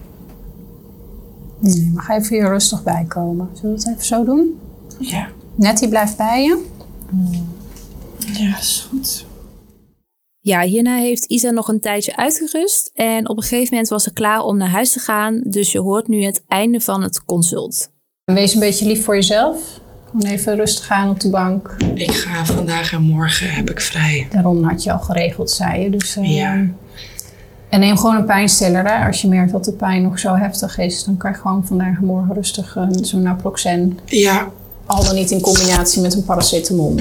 Nee, 1.60 1.92
maar 1.94 2.04
ga 2.04 2.16
even 2.16 2.36
hier 2.36 2.48
rustig 2.48 2.84
bij 2.84 3.06
komen. 3.08 3.50
Zullen 3.54 3.76
we 3.76 3.82
het 3.82 3.90
even 3.92 4.06
zo 4.06 4.24
doen? 4.24 4.60
Ja. 5.02 5.28
Nettie 5.56 5.90
blijft 5.90 6.18
bij 6.18 6.44
je. 6.44 6.66
Ja, 8.34 8.58
is 8.58 8.88
goed. 8.90 9.26
Ja, 10.40 10.62
hierna 10.62 10.98
heeft 10.98 11.26
Isa 11.26 11.50
nog 11.50 11.68
een 11.68 11.80
tijdje 11.80 12.16
uitgerust 12.16 12.92
en 12.94 13.30
op 13.30 13.38
een 13.38 13.44
gegeven 13.44 13.68
moment 13.70 13.90
was 13.90 14.04
ze 14.04 14.14
klaar 14.14 14.42
om 14.44 14.58
naar 14.58 14.70
huis 14.70 14.92
te 14.92 15.00
gaan. 15.00 15.42
Dus 15.46 15.72
je 15.72 15.80
hoort 15.80 16.08
nu 16.08 16.24
het 16.24 16.44
einde 16.48 16.80
van 16.82 17.04
het 17.04 17.26
consult. 17.26 17.90
Wees 18.24 18.54
een 18.54 18.60
beetje 18.60 18.86
lief 18.86 19.04
voor 19.04 19.16
jezelf. 19.16 19.80
Gewoon 20.06 20.32
even 20.32 20.56
rustig 20.56 20.90
aan 20.90 21.10
op 21.10 21.20
de 21.20 21.30
bank. 21.30 21.76
Ik 21.94 22.12
ga 22.12 22.46
vandaag 22.46 22.94
en 22.94 23.02
morgen 23.02 23.50
heb 23.50 23.70
ik 23.70 23.82
vrij. 23.82 24.28
Daarom 24.32 24.64
had 24.64 24.84
je 24.84 24.92
al 24.92 25.00
geregeld, 25.00 25.52
zei 25.52 25.84
je. 25.84 25.90
Dus, 25.90 26.16
eh, 26.16 26.36
Ja. 26.36 26.66
En 27.70 27.80
neem 27.80 27.98
gewoon 27.98 28.16
een 28.16 28.26
pijnstiller. 28.26 28.86
Hè. 28.86 29.06
Als 29.08 29.22
je 29.22 29.28
merkt 29.28 29.52
dat 29.52 29.66
de 29.66 29.74
pijn 29.74 30.02
nog 30.02 30.20
zo 30.20 30.36
heftig 30.36 30.78
is, 30.78 31.04
dan 31.04 31.18
kan 31.18 31.32
je 31.32 31.38
gewoon 31.38 31.66
vandaag 31.66 31.98
en 31.98 32.06
morgen 32.06 32.34
rustig 32.34 32.76
uh, 32.76 32.88
zo'n 33.02 33.22
naproxen. 33.22 34.00
Ja, 34.06 34.52
Al 34.92 35.04
dan 35.04 35.16
niet 35.16 35.32
in 35.32 35.42
combinatie 35.42 36.02
met 36.02 36.14
een 36.16 36.24
paracetamol. 36.26 36.96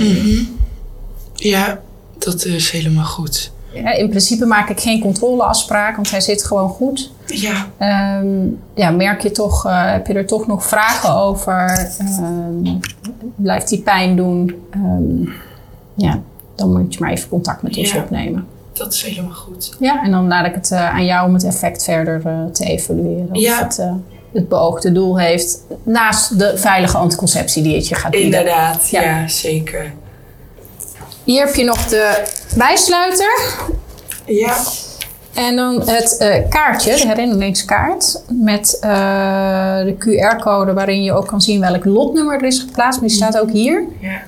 ja, 1.35 1.81
dat 2.19 2.45
is 2.45 2.71
helemaal 2.71 3.05
goed. 3.05 3.53
Ja, 3.75 3.93
in 3.93 4.09
principe 4.09 4.45
maak 4.47 4.69
ik 4.69 4.81
geen 4.81 5.01
controleafspraak, 5.01 5.97
want 5.97 6.11
hij 6.11 6.21
zit 6.21 6.45
gewoon 6.45 6.69
goed. 6.69 7.11
Ja, 7.27 7.67
Ehm, 7.79 8.27
ja, 8.75 8.91
merk 8.91 9.23
je 9.23 9.31
toch, 9.31 9.67
eh, 9.67 9.93
heb 9.93 10.07
je 10.07 10.13
er 10.15 10.27
toch 10.27 10.47
nog 10.47 10.67
vragen 10.67 11.15
over? 11.15 11.93
Ehm, 11.99 12.77
blijft 13.37 13.69
die 13.69 13.81
pijn 13.83 14.17
doen? 14.17 14.55
Ehm, 14.71 15.31
ja, 15.95 16.21
dan 16.55 16.73
moet 16.73 16.95
je 16.95 17.01
maar 17.01 17.11
even 17.11 17.29
contact 17.29 17.63
met 17.63 17.77
ons 17.77 17.93
Ja. 17.93 18.03
opnemen. 18.03 18.47
dat 18.73 18.93
is 18.93 19.03
helemaal 19.03 19.35
goed. 19.35 19.77
Ja, 19.81 20.03
en 20.05 20.11
dan 20.11 20.27
laat 20.29 20.47
ik 20.47 20.55
het 20.55 20.71
eh, 20.71 20.91
aan 20.95 21.05
jou 21.05 21.29
om 21.29 21.35
het 21.35 21.45
effect 21.45 21.85
verder 21.85 22.23
eh, 22.25 22.45
te 22.53 22.65
evalueren. 22.65 23.29
Of 23.33 23.41
Ja. 23.41 23.59
het 23.65 23.83
het 24.33 24.49
beoogde 24.49 24.93
doel 24.93 25.19
heeft. 25.19 25.59
Naast 25.83 26.39
de 26.39 26.53
veilige 26.57 26.97
anticonceptie 26.97 27.63
die 27.63 27.75
het 27.75 27.89
je 27.89 27.95
gaat 27.95 28.11
bieden. 28.11 28.39
Inderdaad, 28.41 28.89
Ja. 28.91 29.01
ja, 29.03 29.29
zeker. 29.29 29.93
Hier 31.25 31.47
heb 31.47 31.55
je 31.55 31.65
nog 31.65 31.87
de 31.87 32.25
bijsluiter. 32.57 33.41
Ja, 34.27 34.57
En 35.35 35.57
dan 35.57 35.83
het 35.89 36.17
eh, 36.17 36.49
kaartje, 36.49 36.97
de 36.97 37.07
herinneringskaart. 37.07 38.23
Met 38.29 38.79
eh, 38.81 38.91
de 39.85 39.95
QR-code 39.99 40.73
waarin 40.73 41.03
je 41.03 41.13
ook 41.13 41.27
kan 41.27 41.41
zien 41.41 41.61
welk 41.61 41.85
lotnummer 41.85 42.35
er 42.39 42.47
is 42.47 42.59
geplaatst. 42.59 43.01
Maar 43.01 43.09
die 43.09 43.19
staat 43.19 43.39
ook 43.41 43.51
hier. 43.51 43.85
ja. 44.01 44.21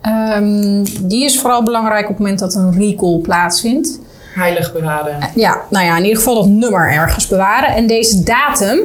Ehm, 0.00 0.84
die 1.02 1.24
is 1.24 1.40
vooral 1.40 1.62
belangrijk 1.62 2.02
op 2.02 2.08
het 2.08 2.18
moment 2.18 2.38
dat 2.38 2.54
een 2.54 2.78
recall 2.78 3.18
plaatsvindt. 3.18 3.98
Heilig 4.34 4.72
bewaren. 4.72 5.18
Ja, 5.34 5.60
nou 5.70 5.84
ja, 5.84 5.96
in 5.96 6.02
ieder 6.02 6.18
geval 6.18 6.34
dat 6.34 6.46
nummer 6.46 6.90
ergens 6.92 7.26
bewaren. 7.26 7.68
En 7.74 7.86
deze 7.86 8.22
datum. 8.22 8.78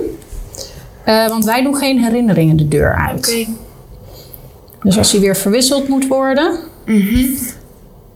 Eh, 1.06 1.28
want 1.28 1.46
wij 1.46 1.64
doen 1.64 1.76
geen 1.76 2.04
herinneringen 2.04 2.58
de 2.58 2.68
deur 2.68 2.96
uit. 2.96 3.18
Oké. 3.18 3.46
Dus 4.84 4.98
als 4.98 5.12
die 5.12 5.20
weer 5.20 5.36
verwisseld 5.36 5.88
moet 5.88 6.08
worden. 6.08 6.60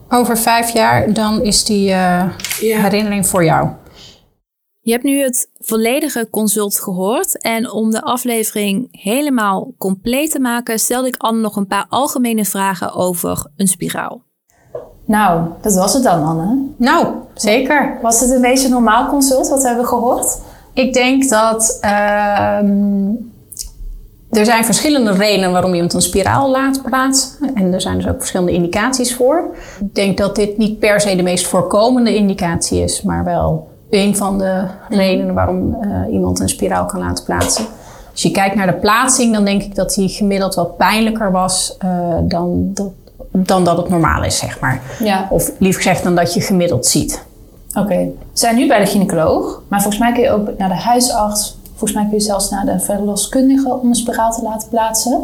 Over 0.08 0.38
vijf 0.38 0.70
jaar, 0.72 1.12
dan 1.12 1.42
is 1.42 1.64
die 1.64 1.90
eh, 1.90 2.24
herinnering 2.58 3.26
voor 3.26 3.44
jou. 3.44 3.68
Je 4.82 4.92
hebt 4.92 5.04
nu 5.04 5.22
het 5.22 5.50
volledige 5.58 6.28
consult 6.30 6.80
gehoord 6.80 7.40
en 7.40 7.70
om 7.70 7.90
de 7.90 8.02
aflevering 8.02 8.88
helemaal 8.90 9.72
compleet 9.78 10.30
te 10.30 10.40
maken 10.40 10.78
stelde 10.78 11.08
ik 11.08 11.16
Anne 11.16 11.40
nog 11.40 11.56
een 11.56 11.66
paar 11.66 11.86
algemene 11.88 12.44
vragen 12.44 12.92
over 12.94 13.46
een 13.56 13.68
spiraal. 13.68 14.22
Nou, 15.04 15.48
dat 15.60 15.74
was 15.74 15.94
het 15.94 16.02
dan, 16.02 16.22
Anne. 16.22 16.58
Nou, 16.76 17.14
zeker. 17.34 17.98
Was 18.02 18.20
het 18.20 18.30
een 18.30 18.40
beetje 18.40 18.64
een 18.64 18.72
normaal 18.72 19.08
consult? 19.08 19.48
Wat 19.48 19.62
hebben 19.62 19.82
we 19.82 19.88
gehoord? 19.88 20.38
Ik 20.72 20.92
denk 20.92 21.28
dat 21.28 21.78
ehm, 21.80 23.08
er 24.30 24.44
zijn 24.44 24.64
verschillende 24.64 25.12
redenen 25.12 25.52
waarom 25.52 25.74
iemand 25.74 25.94
een 25.94 26.02
spiraal 26.02 26.50
laat 26.50 26.82
plaatsen. 26.82 27.30
En 27.54 27.72
er 27.72 27.80
zijn 27.80 27.96
dus 27.96 28.08
ook 28.08 28.18
verschillende 28.18 28.52
indicaties 28.52 29.14
voor. 29.14 29.56
Ik 29.80 29.94
denk 29.94 30.18
dat 30.18 30.36
dit 30.36 30.58
niet 30.58 30.78
per 30.78 31.00
se 31.00 31.16
de 31.16 31.22
meest 31.22 31.46
voorkomende 31.46 32.14
indicatie 32.14 32.82
is, 32.82 33.02
maar 33.02 33.24
wel 33.24 33.68
een 33.90 34.16
van 34.16 34.38
de 34.38 34.64
redenen 34.88 35.34
waarom 35.34 35.76
eh, 35.80 36.12
iemand 36.12 36.40
een 36.40 36.48
spiraal 36.48 36.86
kan 36.86 37.00
laten 37.00 37.24
plaatsen. 37.24 37.64
Als 38.10 38.22
je 38.22 38.30
kijkt 38.30 38.54
naar 38.54 38.66
de 38.66 38.78
plaatsing, 38.78 39.32
dan 39.32 39.44
denk 39.44 39.62
ik 39.62 39.74
dat 39.74 39.94
die 39.94 40.08
gemiddeld 40.08 40.54
wat 40.54 40.76
pijnlijker 40.76 41.30
was 41.30 41.76
eh, 41.78 42.18
dan, 42.22 42.70
dat, 42.74 42.90
dan 43.30 43.64
dat 43.64 43.76
het 43.76 43.88
normaal 43.88 44.24
is, 44.24 44.38
zeg 44.38 44.60
maar. 44.60 44.82
Ja, 44.98 45.26
Of 45.30 45.50
liever 45.58 45.82
gezegd 45.82 46.02
dan 46.02 46.14
dat 46.14 46.34
je 46.34 46.40
gemiddeld 46.40 46.86
ziet. 46.86 47.24
Oké. 47.74 47.96
We 47.96 48.12
zijn 48.32 48.56
nu 48.56 48.68
bij 48.68 48.78
de 48.78 48.86
gynaecoloog, 48.86 49.62
maar 49.68 49.82
volgens 49.82 50.02
mij 50.02 50.12
kun 50.12 50.22
je 50.22 50.30
ook 50.30 50.58
naar 50.58 50.68
de 50.68 50.74
huisarts. 50.74 51.58
Volgens 51.68 51.92
mij 51.92 52.02
kun 52.02 52.18
je 52.18 52.24
zelfs 52.24 52.50
naar 52.50 52.64
de 52.64 52.80
verloskundige 52.80 53.74
om 53.74 53.88
een 53.88 53.94
spiraal 53.94 54.32
te 54.32 54.42
laten 54.42 54.68
plaatsen. 54.68 55.22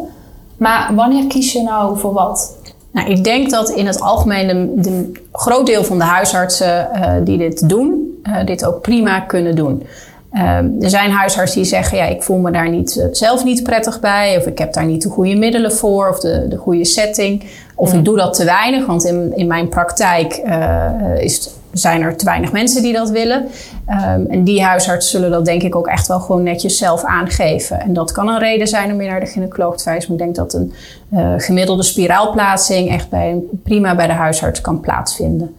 Maar 0.57 0.95
wanneer 0.95 1.27
kies 1.27 1.53
je 1.53 1.61
nou 1.61 1.97
voor 1.97 2.13
wat? 2.13 2.55
Nou, 2.91 3.09
ik 3.09 3.23
denk 3.23 3.49
dat 3.49 3.69
in 3.69 3.85
het 3.87 4.01
algemeen 4.01 4.49
een, 4.49 4.81
de 4.81 5.11
groot 5.31 5.65
deel 5.65 5.83
van 5.83 5.97
de 5.97 6.03
huisartsen 6.03 6.93
eh, 6.93 7.13
die 7.23 7.37
dit 7.37 7.69
doen, 7.69 8.19
eh, 8.23 8.45
dit 8.45 8.65
ook 8.65 8.81
prima 8.81 9.19
kunnen 9.19 9.55
doen. 9.55 9.83
Ehm, 10.31 10.69
er 10.79 10.89
zijn 10.89 11.11
huisartsen 11.11 11.61
die 11.61 11.69
zeggen, 11.69 11.97
ja, 11.97 12.05
ik 12.05 12.23
voel 12.23 12.37
me 12.37 12.51
daar 12.51 12.69
niet, 12.69 12.97
eh, 12.97 13.07
zelf 13.11 13.43
niet 13.43 13.63
prettig 13.63 13.99
bij, 13.99 14.37
of 14.37 14.45
ik 14.45 14.57
heb 14.57 14.73
daar 14.73 14.85
niet 14.85 15.01
de 15.01 15.09
goede 15.09 15.35
middelen 15.35 15.71
voor, 15.71 16.09
of 16.09 16.19
de, 16.19 16.45
de 16.47 16.57
goede 16.57 16.85
setting, 16.85 17.43
of 17.75 17.93
ik 17.93 18.05
doe 18.05 18.17
dat 18.17 18.33
te 18.33 18.45
weinig, 18.45 18.85
want 18.85 19.05
in, 19.05 19.31
in 19.35 19.47
mijn 19.47 19.69
praktijk 19.69 20.33
eh, 20.33 20.91
is, 21.17 21.49
zijn 21.77 22.01
er 22.01 22.15
te 22.15 22.25
weinig 22.25 22.51
mensen 22.51 22.81
die 22.81 22.93
dat 22.93 23.09
willen. 23.09 23.47
Ehm, 23.85 24.25
en 24.29 24.43
die 24.43 24.63
huisartsen 24.63 25.11
zullen 25.11 25.31
dat 25.31 25.45
denk 25.45 25.61
ik 25.61 25.75
ook 25.75 25.87
echt 25.87 26.07
wel 26.07 26.19
gewoon 26.19 26.43
netjes 26.43 26.77
zelf 26.77 27.03
aangeven. 27.03 27.81
En 27.81 27.93
dat 27.93 28.11
kan 28.11 28.27
een 28.27 28.39
reden 28.39 28.67
zijn 28.67 28.91
om 28.91 28.97
weer 28.97 29.09
naar 29.09 29.19
de 29.19 29.25
gynaecoloog 29.25 29.77
te 29.77 29.89
wijzen. 29.89 30.11
Maar 30.11 30.19
ik 30.19 30.25
denk 30.25 30.35
dat 30.35 30.53
een 30.53 30.73
eh, 31.09 31.33
gemiddelde 31.37 31.83
spiraalplaatsing 31.83 32.89
echt 32.89 33.09
bij, 33.09 33.39
prima 33.63 33.95
bij 33.95 34.07
de 34.07 34.13
huisarts 34.13 34.61
kan 34.61 34.79
plaatsvinden. 34.79 35.55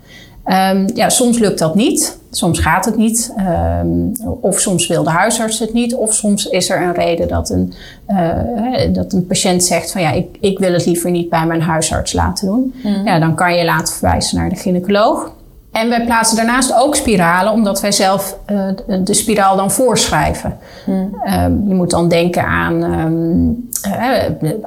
Ehm, 0.49 0.89
ja, 0.95 1.09
soms 1.09 1.39
lukt 1.39 1.59
dat 1.59 1.75
niet. 1.75 2.19
Soms 2.31 2.59
gaat 2.59 2.85
het 2.85 2.97
niet, 2.97 3.33
ehm, 3.37 3.89
of 4.41 4.61
soms 4.61 4.87
wil 4.87 5.03
de 5.03 5.11
huisarts 5.11 5.59
het 5.59 5.73
niet, 5.73 5.95
of 5.95 6.15
soms 6.15 6.47
is 6.47 6.71
er 6.71 6.83
een 6.83 6.95
reden 6.95 7.29
dat 7.29 7.51
een, 7.51 7.73
uh, 8.09 8.93
dat 8.93 9.13
een 9.13 9.27
patiënt 9.27 9.65
zegt 9.65 9.93
van 9.93 10.01
ja, 10.01 10.11
ik, 10.13 10.37
ik 10.41 10.59
wil 10.59 10.73
het 10.73 10.87
liever 10.87 11.11
niet 11.11 11.29
bij 11.29 11.47
mijn 11.47 11.61
huisarts 11.61 12.13
laten 12.13 12.47
doen. 12.47 12.75
Mhm. 12.83 13.05
Ja, 13.05 13.19
dan 13.19 13.35
kan 13.35 13.55
je 13.55 13.65
laten 13.65 13.95
verwijzen 13.95 14.39
naar 14.39 14.49
de 14.49 14.57
gynaecoloog. 14.57 15.33
En 15.81 15.89
wij 15.89 16.05
plaatsen 16.05 16.37
daarnaast 16.37 16.75
ook 16.75 16.95
spiralen, 16.95 17.53
omdat 17.53 17.81
wij 17.81 17.93
zelf 17.93 18.39
uh, 18.47 18.67
de, 18.87 19.03
de 19.03 19.15
spiraal 19.15 19.57
dan 19.57 19.71
voorschrijven. 19.71 20.59
Um, 20.89 21.65
je 21.69 21.75
moet 21.75 21.91
dan 21.91 22.09
denken 22.09 22.45
aan 22.45 22.83
um, 22.83 23.69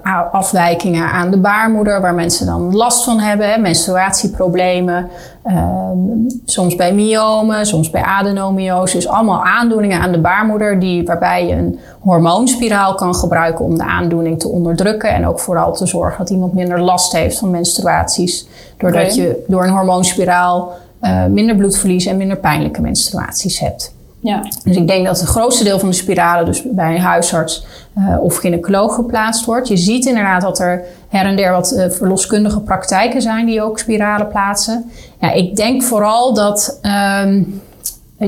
uh, 0.04 0.20
afwijkingen 0.32 1.12
aan 1.12 1.32
de 1.32 1.38
baarmoeder, 1.38 2.02
waar 2.02 2.14
mensen 2.14 2.46
dan 2.46 2.76
last 2.76 3.04
van 3.04 3.20
hebben, 3.20 3.52
hè, 3.52 3.58
menstruatieproblemen, 3.58 5.10
um, 5.48 6.42
soms 6.46 6.76
bij 6.76 6.94
myomen, 6.94 7.66
soms 7.66 7.90
bij 7.90 8.02
adenomiose. 8.02 8.96
Dus 8.96 9.08
allemaal 9.08 9.44
aandoeningen 9.44 10.02
aan 10.02 10.12
de 10.12 10.22
baarmoeder, 10.22 10.80
die, 10.80 11.04
waarbij 11.04 11.48
je 11.48 11.54
een 11.54 11.80
hormoonspiraal 12.00 12.96
kan 12.96 13.16
gebruiken 13.16 13.66
om 13.66 13.78
de 13.78 13.84
aandoening 13.84 14.40
te 14.40 14.48
onderdrukken. 14.48 15.14
En 15.14 15.28
ook 15.28 15.40
vooral 15.40 15.74
te 15.74 15.86
zorgen 15.86 16.18
dat 16.18 16.30
iemand 16.30 16.54
minder 16.54 16.82
last 16.82 17.12
heeft 17.12 17.38
van 17.38 17.50
menstruaties, 17.50 18.48
doordat 18.78 19.16
je 19.16 19.44
door 19.48 19.64
een 19.64 19.74
hormoonspiraal 19.74 20.72
uh, 21.02 21.26
minder 21.26 21.56
bloedverlies 21.56 22.06
en 22.06 22.18
minder 22.18 22.38
pijnlijke 22.38 22.82
menstruaties 22.82 23.60
hebt. 23.60 23.94
Ja. 24.22 24.42
Dus 24.64 24.76
ik 24.76 24.88
denk 24.88 25.06
dat 25.06 25.20
het 25.20 25.30
grootste 25.30 25.64
deel 25.64 25.80
van 25.80 25.90
de 25.90 25.96
spiralen 25.96 26.46
dus 26.46 26.64
bij 26.66 26.96
een 26.96 27.02
huisarts 27.02 27.66
uh, 27.98 28.24
of 28.24 28.36
gynaecoloog 28.36 28.96
geplaatst 28.96 29.46
wordt. 29.46 29.68
Je 29.68 29.78
ziet 29.78 30.06
inderdaad 30.06 30.42
dat 30.42 30.60
er 30.60 30.84
her 31.10 31.26
en 31.26 31.36
der 31.36 31.52
wat 31.52 31.72
uh, 31.72 31.90
verloskundige 31.90 32.62
praktijken 32.62 33.22
zijn 33.22 33.46
die 33.46 33.62
ook 33.62 33.80
spiralen 33.80 34.28
plaatsen. 34.28 34.92
Ja, 35.20 35.32
ik 35.32 35.56
denk 35.56 35.84
vooral 35.84 36.34
dat 36.34 36.80
um, 37.24 37.62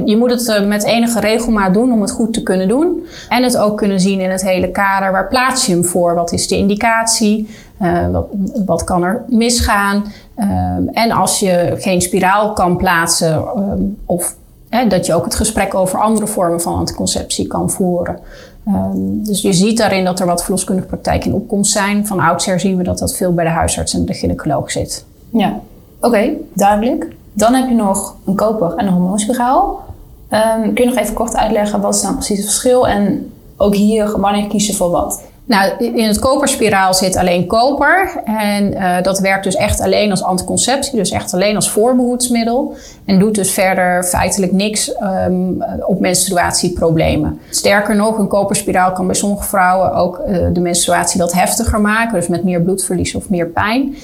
je 0.06 0.18
moet 0.18 0.32
het 0.32 0.48
uh, 0.48 0.68
met 0.68 0.84
enige 0.84 1.20
regelmaat 1.20 1.74
doen 1.74 1.92
om 1.92 2.02
het 2.02 2.12
goed 2.12 2.34
te 2.34 2.44
kunnen 2.44 2.68
doen. 2.68 3.06
En 3.30 3.44
het 3.44 3.58
ook 3.58 3.78
kunnen 3.78 4.00
zien 4.00 4.20
in 4.20 4.30
het 4.30 4.42
hele 4.42 4.72
kader. 4.72 5.12
Waar 5.12 5.28
plaats 5.28 5.66
je 5.66 5.72
hem 5.72 5.84
voor? 5.84 6.16
Wat 6.16 6.32
is 6.32 6.48
de 6.48 6.58
indicatie? 6.58 7.50
Wat, 8.12 8.28
wat, 8.66 8.84
kan 8.84 9.04
er 9.04 9.24
misgaan? 9.28 10.04
Um, 10.38 10.90
en 10.90 11.12
als 11.12 11.40
je 11.40 11.76
geen 11.78 12.02
spiraal 12.02 12.54
kan 12.54 12.78
plaatsen 12.78 13.48
um, 13.58 13.98
of 14.06 14.36
Dat 14.90 15.06
je 15.06 15.14
ook 15.14 15.26
het 15.26 15.36
gesprek 15.36 15.76
over 15.76 16.00
andere 16.00 16.28
vormen 16.28 16.62
van 16.62 16.76
anticonceptie 16.76 17.48
kan 17.48 17.70
voeren. 17.70 18.20
Um, 18.68 19.24
dus 19.24 19.42
je 19.42 19.54
ziet 19.54 19.78
daarin 19.78 20.04
dat 20.04 20.20
er 20.20 20.26
wat 20.26 20.44
verloskundige 20.44 20.88
praktijken 20.88 21.30
in 21.30 21.36
opkomst 21.36 21.72
zijn. 21.72 22.08
Van 22.08 22.20
oudsher 22.20 22.60
zien 22.60 22.78
we 22.78 22.84
dat 22.84 23.00
dat 23.00 23.16
veel 23.16 23.34
bij 23.34 23.46
de 23.46 23.52
huisarts 23.52 23.94
en 23.94 24.06
de 24.06 24.14
gynaecoloog 24.14 24.72
zit. 24.72 25.06
Ja, 25.30 25.60
oké, 26.02 26.30
duidelijk. 26.54 27.08
Dan 27.34 27.54
heb 27.54 27.70
je 27.70 27.76
nog 27.76 28.16
een 28.26 28.36
koper 28.36 28.76
en 28.76 28.88
een 28.88 28.94
hormoonspiraal. 28.94 29.84
Um, 30.30 30.74
kun 30.74 30.84
je 30.84 30.90
nog 30.90 31.00
even 31.00 31.14
kort 31.14 31.36
uitleggen 31.36 31.82
wat 31.82 31.96
is 31.96 32.02
nou 32.02 32.16
precies 32.16 32.38
het 32.38 32.46
verschil 32.46 32.88
en 32.88 33.32
ook 33.58 33.76
hier 33.76 34.20
wanneer 34.20 34.48
kies 34.48 34.68
je 34.68 34.74
voor 34.74 34.90
wat? 34.90 35.22
Nou, 35.46 35.72
in 35.78 36.08
het 36.08 36.20
koperspiraal 36.20 36.94
zit 36.94 37.16
alleen 37.16 37.48
koper. 37.48 38.22
En 38.26 38.74
uh, 38.74 39.02
dat 39.02 39.20
werkt 39.20 39.44
dus 39.44 39.56
echt 39.56 39.80
alleen 39.80 40.12
als 40.12 40.24
anticonceptie, 40.24 40.96
dus 40.96 41.12
echt 41.12 41.34
alleen 41.34 41.56
als 41.56 41.70
voorbehoedsmiddel. 41.70 42.76
En 43.06 43.20
doet 43.20 43.36
dus 43.36 43.52
verder 43.52 44.04
feitelijk 44.04 44.52
niks 44.52 44.96
um, 45.02 45.64
op 45.86 46.00
menstruatieproblemen. 46.00 47.40
Sterker 47.50 47.96
nog, 47.96 48.18
een 48.18 48.28
koperspiraal 48.28 48.92
kan 48.92 49.06
bij 49.06 49.16
sommige 49.16 49.44
vrouwen 49.44 49.94
ook 49.94 50.22
uh, 50.28 50.38
de 50.54 50.60
menstruatie 50.60 51.22
wat 51.22 51.34
heftiger 51.34 51.82
maken, 51.82 52.16
dus 52.16 52.28
met 52.28 52.44
meer 52.44 52.62
bloedverlies 52.62 53.16
of 53.16 53.30
meer 53.30 53.48
pijn. 53.48 53.96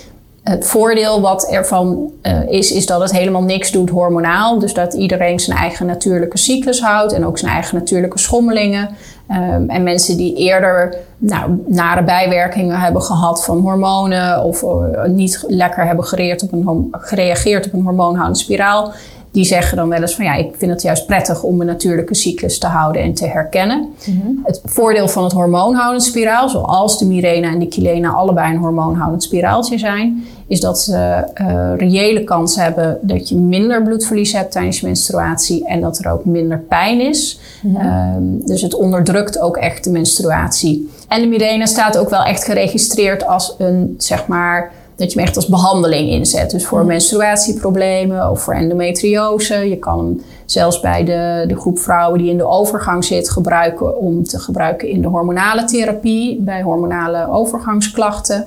Het 0.50 0.68
voordeel 0.68 1.22
wat 1.22 1.48
ervan 1.50 2.12
uh, 2.24 2.48
is, 2.48 2.72
is 2.72 2.86
dat 2.86 3.02
het 3.02 3.12
helemaal 3.12 3.44
niks 3.44 3.72
doet 3.72 3.90
hormonaal. 3.90 4.60
Dus 4.60 4.74
dat 4.74 4.94
iedereen 4.94 5.40
zijn 5.40 5.58
eigen 5.58 5.86
natuurlijke 5.86 6.38
cyclus 6.38 6.82
houdt 6.82 7.14
en 7.14 7.26
ook 7.26 7.38
zijn 7.38 7.52
eigen 7.52 7.78
natuurlijke 7.78 8.20
schommelingen. 8.20 8.90
Um, 9.32 9.70
en 9.70 9.84
mensen 9.84 10.18
die 10.18 10.36
eerder 10.36 10.96
nou, 11.18 11.64
nare 11.68 12.04
bijwerkingen 12.04 12.80
hebben 12.80 13.02
gehad 13.02 13.46
van 13.46 13.60
hormonen 13.60 14.44
of 14.44 14.62
uh, 14.62 15.04
niet 15.06 15.44
lekker 15.48 15.86
hebben 15.86 16.06
gereageerd 16.06 16.44
op 16.44 16.52
een, 16.52 16.88
gereageerd 16.92 17.66
op 17.66 17.74
een 17.74 17.84
hormoonhoudende 17.84 18.40
spiraal, 18.40 18.92
die 19.32 19.46
zeggen 19.46 19.78
dan 19.78 19.90
wel 19.90 20.02
eens 20.02 20.16
van 20.16 20.26
ja, 20.26 20.34
ik 20.34 20.54
vind 20.58 20.72
het 20.72 20.82
juist 20.82 21.06
prettig 21.06 21.44
om 21.44 21.56
mijn 21.56 21.70
natuurlijke 21.70 22.16
cyclus 22.16 22.58
te 22.58 22.68
houden 22.68 23.02
en 23.02 23.14
te 23.14 23.26
herkennen. 23.26 23.90
Mm-hmm. 24.06 24.40
Het 24.44 24.62
voordeel 24.66 25.08
van 25.08 25.24
het 25.24 25.34
hormoonhoudend 25.34 26.04
spiraal, 26.04 26.50
zoals 26.50 27.00
de 27.00 27.06
Mirena 27.06 27.52
en 27.52 27.60
de 27.60 27.68
Kilena 27.68 28.10
allebei 28.10 28.54
een 28.54 28.60
hormoonhoudend 28.60 29.24
spiraaltje 29.24 29.78
zijn, 29.78 30.24
is 30.48 30.60
dat 30.60 30.80
ze 30.80 31.24
uh, 31.42 31.72
reële 31.78 32.24
kans 32.24 32.56
hebben 32.56 32.98
dat 33.02 33.30
je 33.30 33.36
minder 33.36 33.84
bloedverlies 33.84 34.34
hebt 34.34 34.52
tijdens 34.52 34.80
je 34.80 34.86
menstruatie 34.86 35.66
en 35.68 35.82
dat 35.82 35.98
er 35.98 36.12
ook 36.12 36.26
minder 36.26 36.60
pijn 36.60 37.02
is. 37.02 37.40
Mm-hmm. 37.62 38.16
Um, 38.16 38.46
dus 38.46 38.62
het 38.62 38.74
onderdrukt 38.74 39.40
ook 39.40 39.58
echt 39.58 39.84
de 39.84 39.90
menstruatie. 39.90 40.90
En 41.08 41.22
de 41.22 41.28
Mirena 41.28 41.66
staat 41.66 41.98
ook 41.98 42.10
wel 42.10 42.24
echt 42.24 42.44
geregistreerd 42.44 43.28
als 43.28 43.56
een, 43.58 43.96
zeg 43.98 44.28
maar, 44.28 44.72
dat 45.00 45.12
je 45.12 45.18
hem 45.18 45.28
echt 45.28 45.36
als 45.36 45.48
behandeling 45.48 46.10
inzet. 46.10 46.52
Dus 46.52 46.66
voor 46.66 46.86
menstruatieproblemen 46.86 48.30
of 48.30 48.42
voor 48.42 48.54
endometriose. 48.54 49.70
Je 49.70 49.78
kan 49.78 49.98
hem 49.98 50.22
zelfs 50.46 50.80
bij 50.80 51.04
de, 51.04 51.44
de 51.48 51.56
groep 51.56 51.80
vrouwen 51.80 52.20
die 52.20 52.30
in 52.30 52.38
de 52.38 52.48
overgang 52.48 53.06
zit 53.06 53.30
gebruiken 53.30 53.98
om 53.98 54.24
te 54.24 54.40
gebruiken 54.40 54.88
in 54.88 55.02
de 55.02 55.08
hormonale 55.08 55.64
therapie, 55.64 56.42
bij 56.42 56.62
hormonale 56.62 57.30
overgangsklachten. 57.32 58.46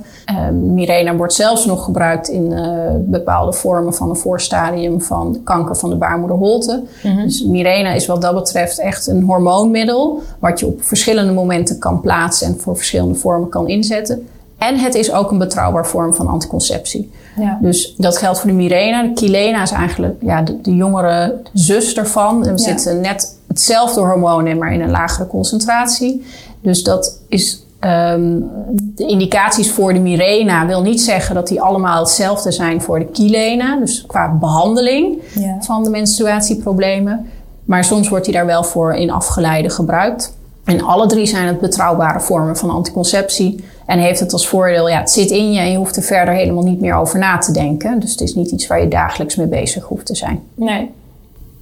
Um, 0.48 0.74
Mirena 0.74 1.16
wordt 1.16 1.32
zelfs 1.32 1.66
nog 1.66 1.84
gebruikt 1.84 2.28
in 2.28 2.50
uh, 2.52 2.90
bepaalde 2.98 3.52
vormen 3.52 3.94
van 3.94 4.08
een 4.08 4.16
voorstadium 4.16 5.00
van 5.00 5.40
kanker 5.44 5.76
van 5.76 5.90
de 5.90 5.96
baarmoederholte. 5.96 6.82
Mm-hmm. 7.02 7.22
Dus 7.24 7.44
Mirena 7.44 7.92
is 7.92 8.06
wat 8.06 8.22
dat 8.22 8.34
betreft 8.34 8.78
echt 8.78 9.06
een 9.06 9.22
hormoonmiddel 9.22 10.22
wat 10.38 10.60
je 10.60 10.66
op 10.66 10.82
verschillende 10.82 11.32
momenten 11.32 11.78
kan 11.78 12.00
plaatsen 12.00 12.46
en 12.46 12.58
voor 12.58 12.76
verschillende 12.76 13.14
vormen 13.14 13.48
kan 13.48 13.68
inzetten. 13.68 14.26
En 14.68 14.78
het 14.78 14.94
is 14.94 15.12
ook 15.12 15.30
een 15.30 15.38
betrouwbaar 15.38 15.86
vorm 15.86 16.14
van 16.14 16.26
anticonceptie. 16.26 17.10
Ja. 17.36 17.58
Dus 17.60 17.94
dat 17.96 18.18
geldt 18.18 18.40
voor 18.40 18.50
de 18.50 18.56
Mirena. 18.56 19.02
De 19.02 19.12
Kilena 19.12 19.62
is 19.62 19.70
eigenlijk 19.70 20.14
ja, 20.20 20.42
de, 20.42 20.60
de 20.60 20.74
jongere 20.74 21.40
zus 21.52 21.96
ervan. 21.96 22.46
Er 22.46 22.58
zitten 22.58 23.00
net 23.00 23.38
hetzelfde 23.48 24.00
hormoon 24.00 24.46
in, 24.46 24.58
maar 24.58 24.72
in 24.72 24.80
een 24.80 24.90
lagere 24.90 25.26
concentratie. 25.26 26.24
Dus 26.60 26.82
dat 26.82 27.18
is 27.28 27.64
um, 27.80 28.50
de 28.76 29.06
indicaties 29.06 29.70
voor 29.70 29.92
de 29.92 30.00
Mirena 30.00 30.66
wil 30.66 30.82
niet 30.82 31.00
zeggen 31.00 31.34
dat 31.34 31.48
die 31.48 31.60
allemaal 31.60 31.98
hetzelfde 31.98 32.52
zijn 32.52 32.82
voor 32.82 32.98
de 32.98 33.06
Kilena. 33.06 33.76
Dus 33.76 34.04
qua 34.06 34.36
behandeling 34.40 35.18
ja. 35.34 35.56
van 35.60 35.84
de 35.84 35.90
menstruatieproblemen. 35.90 37.26
Maar 37.64 37.84
soms 37.84 38.08
wordt 38.08 38.24
die 38.24 38.34
daar 38.34 38.46
wel 38.46 38.64
voor 38.64 38.94
in 38.94 39.10
afgeleide 39.10 39.70
gebruikt. 39.70 40.34
En 40.64 40.82
alle 40.82 41.06
drie 41.06 41.26
zijn 41.26 41.46
het 41.46 41.60
betrouwbare 41.60 42.20
vormen 42.20 42.56
van 42.56 42.70
anticonceptie. 42.70 43.64
En 43.86 43.98
heeft 43.98 44.20
het 44.20 44.32
als 44.32 44.48
voordeel, 44.48 44.88
ja, 44.88 44.98
het 44.98 45.10
zit 45.10 45.30
in 45.30 45.52
je 45.52 45.60
en 45.60 45.70
je 45.70 45.76
hoeft 45.76 45.96
er 45.96 46.02
verder 46.02 46.34
helemaal 46.34 46.62
niet 46.62 46.80
meer 46.80 46.94
over 46.94 47.18
na 47.18 47.38
te 47.38 47.52
denken. 47.52 48.00
Dus 48.00 48.10
het 48.10 48.20
is 48.20 48.34
niet 48.34 48.50
iets 48.50 48.66
waar 48.66 48.80
je 48.80 48.88
dagelijks 48.88 49.36
mee 49.36 49.46
bezig 49.46 49.84
hoeft 49.84 50.06
te 50.06 50.14
zijn. 50.14 50.42
Nee. 50.54 50.90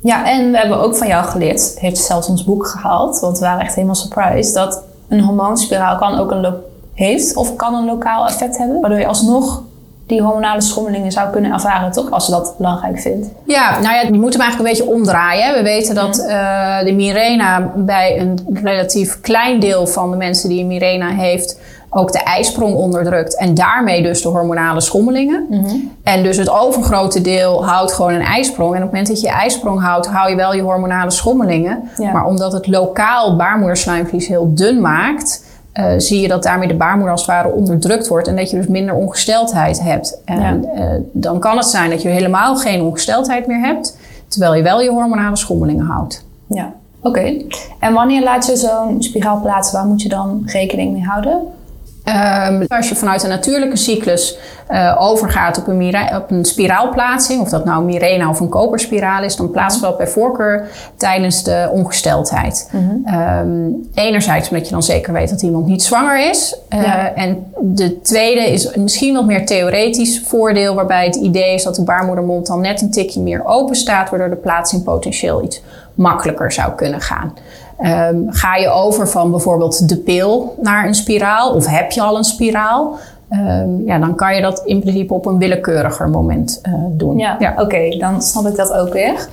Ja, 0.02 0.30
en 0.30 0.50
we 0.50 0.58
hebben 0.58 0.80
ook 0.80 0.96
van 0.96 1.06
jou 1.06 1.24
geleerd, 1.24 1.76
heeft 1.78 1.98
zelfs 1.98 2.28
ons 2.28 2.44
boek 2.44 2.66
gehaald, 2.66 3.20
want 3.20 3.38
we 3.38 3.44
waren 3.44 3.64
echt 3.64 3.74
helemaal 3.74 3.94
surprised, 3.94 4.54
dat 4.54 4.82
een 5.08 5.20
hormoonspiraal 5.20 5.96
kan 5.96 6.18
ook 6.18 6.30
een 6.30 6.54
heeft 6.94 7.36
of 7.36 7.56
kan 7.56 7.74
een 7.74 7.84
lokaal 7.84 8.26
effect 8.26 8.58
hebben, 8.58 8.80
waardoor 8.80 8.98
je 8.98 9.06
alsnog 9.06 9.62
die 10.10 10.22
hormonale 10.22 10.60
schommelingen 10.60 11.12
zou 11.12 11.30
kunnen 11.30 11.52
ervaren, 11.52 11.92
toch? 11.92 12.10
Als 12.10 12.26
je 12.26 12.32
dat 12.32 12.54
belangrijk 12.56 13.00
vindt. 13.00 13.28
Ja, 13.44 13.70
nou 13.70 13.94
ja, 13.94 14.00
je 14.00 14.12
moet 14.12 14.32
hem 14.32 14.42
eigenlijk 14.42 14.58
een 14.58 14.76
beetje 14.76 14.94
omdraaien. 14.94 15.54
We 15.54 15.62
weten 15.62 15.94
dat 15.94 16.18
uh, 16.18 16.78
de 16.84 16.92
Mirena 16.92 17.72
bij 17.76 18.20
een 18.20 18.48
relatief 18.62 19.20
klein 19.20 19.60
deel 19.60 19.86
van 19.86 20.10
de 20.10 20.16
mensen 20.16 20.48
die 20.48 20.60
een 20.60 20.66
Mirena 20.66 21.08
heeft, 21.08 21.60
ook 21.90 22.12
de 22.12 22.22
ijsprong 22.22 22.74
onderdrukt 22.74 23.36
en 23.36 23.54
daarmee 23.54 24.02
dus 24.02 24.22
de 24.22 24.28
hormonale 24.28 24.80
schommelingen. 24.80 25.46
Mm-hmm. 25.48 25.92
En 26.02 26.22
dus 26.22 26.36
het 26.36 26.50
overgrote 26.50 27.20
deel 27.20 27.66
houdt 27.66 27.92
gewoon 27.92 28.12
een 28.12 28.24
ijsprong. 28.24 28.70
En 28.70 28.76
op 28.76 28.82
het 28.82 28.90
moment 28.90 29.08
dat 29.08 29.20
je 29.20 29.28
ijsprong 29.28 29.80
houdt, 29.80 30.06
hou 30.06 30.30
je 30.30 30.36
wel 30.36 30.54
je 30.54 30.62
hormonale 30.62 31.10
schommelingen. 31.10 31.90
Ja. 31.96 32.12
Maar 32.12 32.24
omdat 32.24 32.52
het 32.52 32.66
lokaal 32.66 33.36
baarmoederslijmvlies 33.36 34.28
heel 34.28 34.54
dun 34.54 34.80
maakt, 34.80 35.44
uh, 35.74 35.92
zie 35.96 36.20
je 36.20 36.28
dat 36.28 36.42
daarmee 36.42 36.68
de 36.68 36.74
baarmoeder 36.74 37.10
als 37.10 37.20
het 37.20 37.30
ware 37.30 37.48
onderdrukt 37.52 38.08
wordt 38.08 38.28
en 38.28 38.36
dat 38.36 38.50
je 38.50 38.56
dus 38.56 38.66
minder 38.66 38.94
ongesteldheid 38.94 39.80
hebt. 39.82 40.20
En 40.24 40.40
Ja. 40.40 40.52
uh, 40.76 41.00
dan 41.12 41.38
kan 41.38 41.56
het 41.56 41.66
zijn 41.66 41.90
dat 41.90 42.02
je 42.02 42.08
helemaal 42.08 42.56
geen 42.56 42.82
ongesteldheid 42.82 43.46
meer 43.46 43.60
hebt, 43.60 43.96
terwijl 44.28 44.54
je 44.54 44.62
wel 44.62 44.80
je 44.80 44.90
hormonale 44.90 45.36
schommelingen 45.36 45.86
houdt. 45.86 46.24
Ja, 46.46 46.72
oké. 47.00 47.32
En 47.78 47.92
wanneer 47.92 48.22
laat 48.22 48.46
je 48.46 48.56
zo'n 48.56 49.02
spiraal 49.02 49.40
plaatsen? 49.40 49.78
Waar 49.78 49.86
moet 49.86 50.02
je 50.02 50.08
dan 50.08 50.42
rekening 50.46 50.92
mee 50.92 51.04
houden? 51.04 51.40
Ehm, 52.04 52.64
als 52.68 52.88
je 52.88 52.94
vanuit 52.96 53.22
een 53.22 53.28
natuurlijke 53.28 53.76
cyclus 53.76 54.38
uh, 54.70 54.96
overgaat 54.98 55.58
op 55.58 55.66
een, 55.66 55.94
op 56.16 56.30
een 56.30 56.44
spiraalplaatsing, 56.44 57.40
of 57.40 57.48
dat 57.48 57.64
nou 57.64 57.78
een 57.78 57.84
Mirena 57.84 58.28
of 58.28 58.40
een 58.40 58.48
koperspiraal 58.48 59.22
is, 59.22 59.36
dan 59.36 59.50
plaatsen 59.50 59.80
we 59.80 59.86
dat 59.86 59.96
bij 59.96 60.06
voorkeur 60.06 60.68
tijdens 60.96 61.42
de 61.42 61.68
ongesteldheid. 61.72 62.70
um, 63.42 63.88
enerzijds 63.94 64.48
omdat 64.50 64.66
je 64.66 64.72
dan 64.72 64.82
zeker 64.82 65.12
weet 65.12 65.30
dat 65.30 65.42
iemand 65.42 65.66
niet 65.66 65.82
zwanger 65.82 66.30
is. 66.30 66.56
Uh, 66.74 66.82
ja. 66.82 67.14
En 67.14 67.52
de 67.60 68.00
tweede 68.00 68.52
is 68.52 68.74
misschien 68.74 69.14
wat 69.14 69.26
meer 69.26 69.46
theoretisch 69.46 70.22
voordeel, 70.24 70.74
waarbij 70.74 71.04
het 71.04 71.16
idee 71.16 71.54
is 71.54 71.62
dat 71.62 71.74
de 71.74 71.84
baarmoedermond 71.84 72.46
dan 72.46 72.60
net 72.60 72.80
een 72.80 72.90
tikje 72.90 73.20
meer 73.20 73.44
open 73.44 73.76
staat, 73.76 74.10
waardoor 74.10 74.30
de 74.30 74.36
plaatsing 74.36 74.84
potentieel 74.84 75.44
iets 75.44 75.62
makkelijker 75.94 76.52
zou 76.52 76.72
kunnen 76.72 77.00
gaan. 77.00 77.34
Um, 77.82 78.26
ga 78.28 78.56
je 78.56 78.68
over 78.68 79.08
van 79.08 79.30
bijvoorbeeld 79.30 79.88
de 79.88 79.96
pil 79.96 80.54
naar 80.62 80.86
een 80.86 80.94
spiraal 80.94 81.54
of 81.54 81.66
heb 81.66 81.90
je 81.90 82.02
al 82.02 82.16
een 82.16 82.24
spiraal? 82.24 82.98
Um, 83.30 83.82
ja, 83.86 83.98
dan 83.98 84.14
kan 84.14 84.34
je 84.34 84.42
dat 84.42 84.62
in 84.64 84.80
principe 84.80 85.14
op 85.14 85.26
een 85.26 85.38
willekeuriger 85.38 86.08
moment 86.08 86.60
uh, 86.68 86.74
doen. 86.90 87.18
Ja, 87.18 87.36
ja. 87.38 87.52
oké, 87.52 87.62
okay, 87.62 87.98
dan 87.98 88.22
snap 88.22 88.46
ik 88.46 88.56
dat 88.56 88.72
ook 88.72 88.92
weer. 88.92 89.28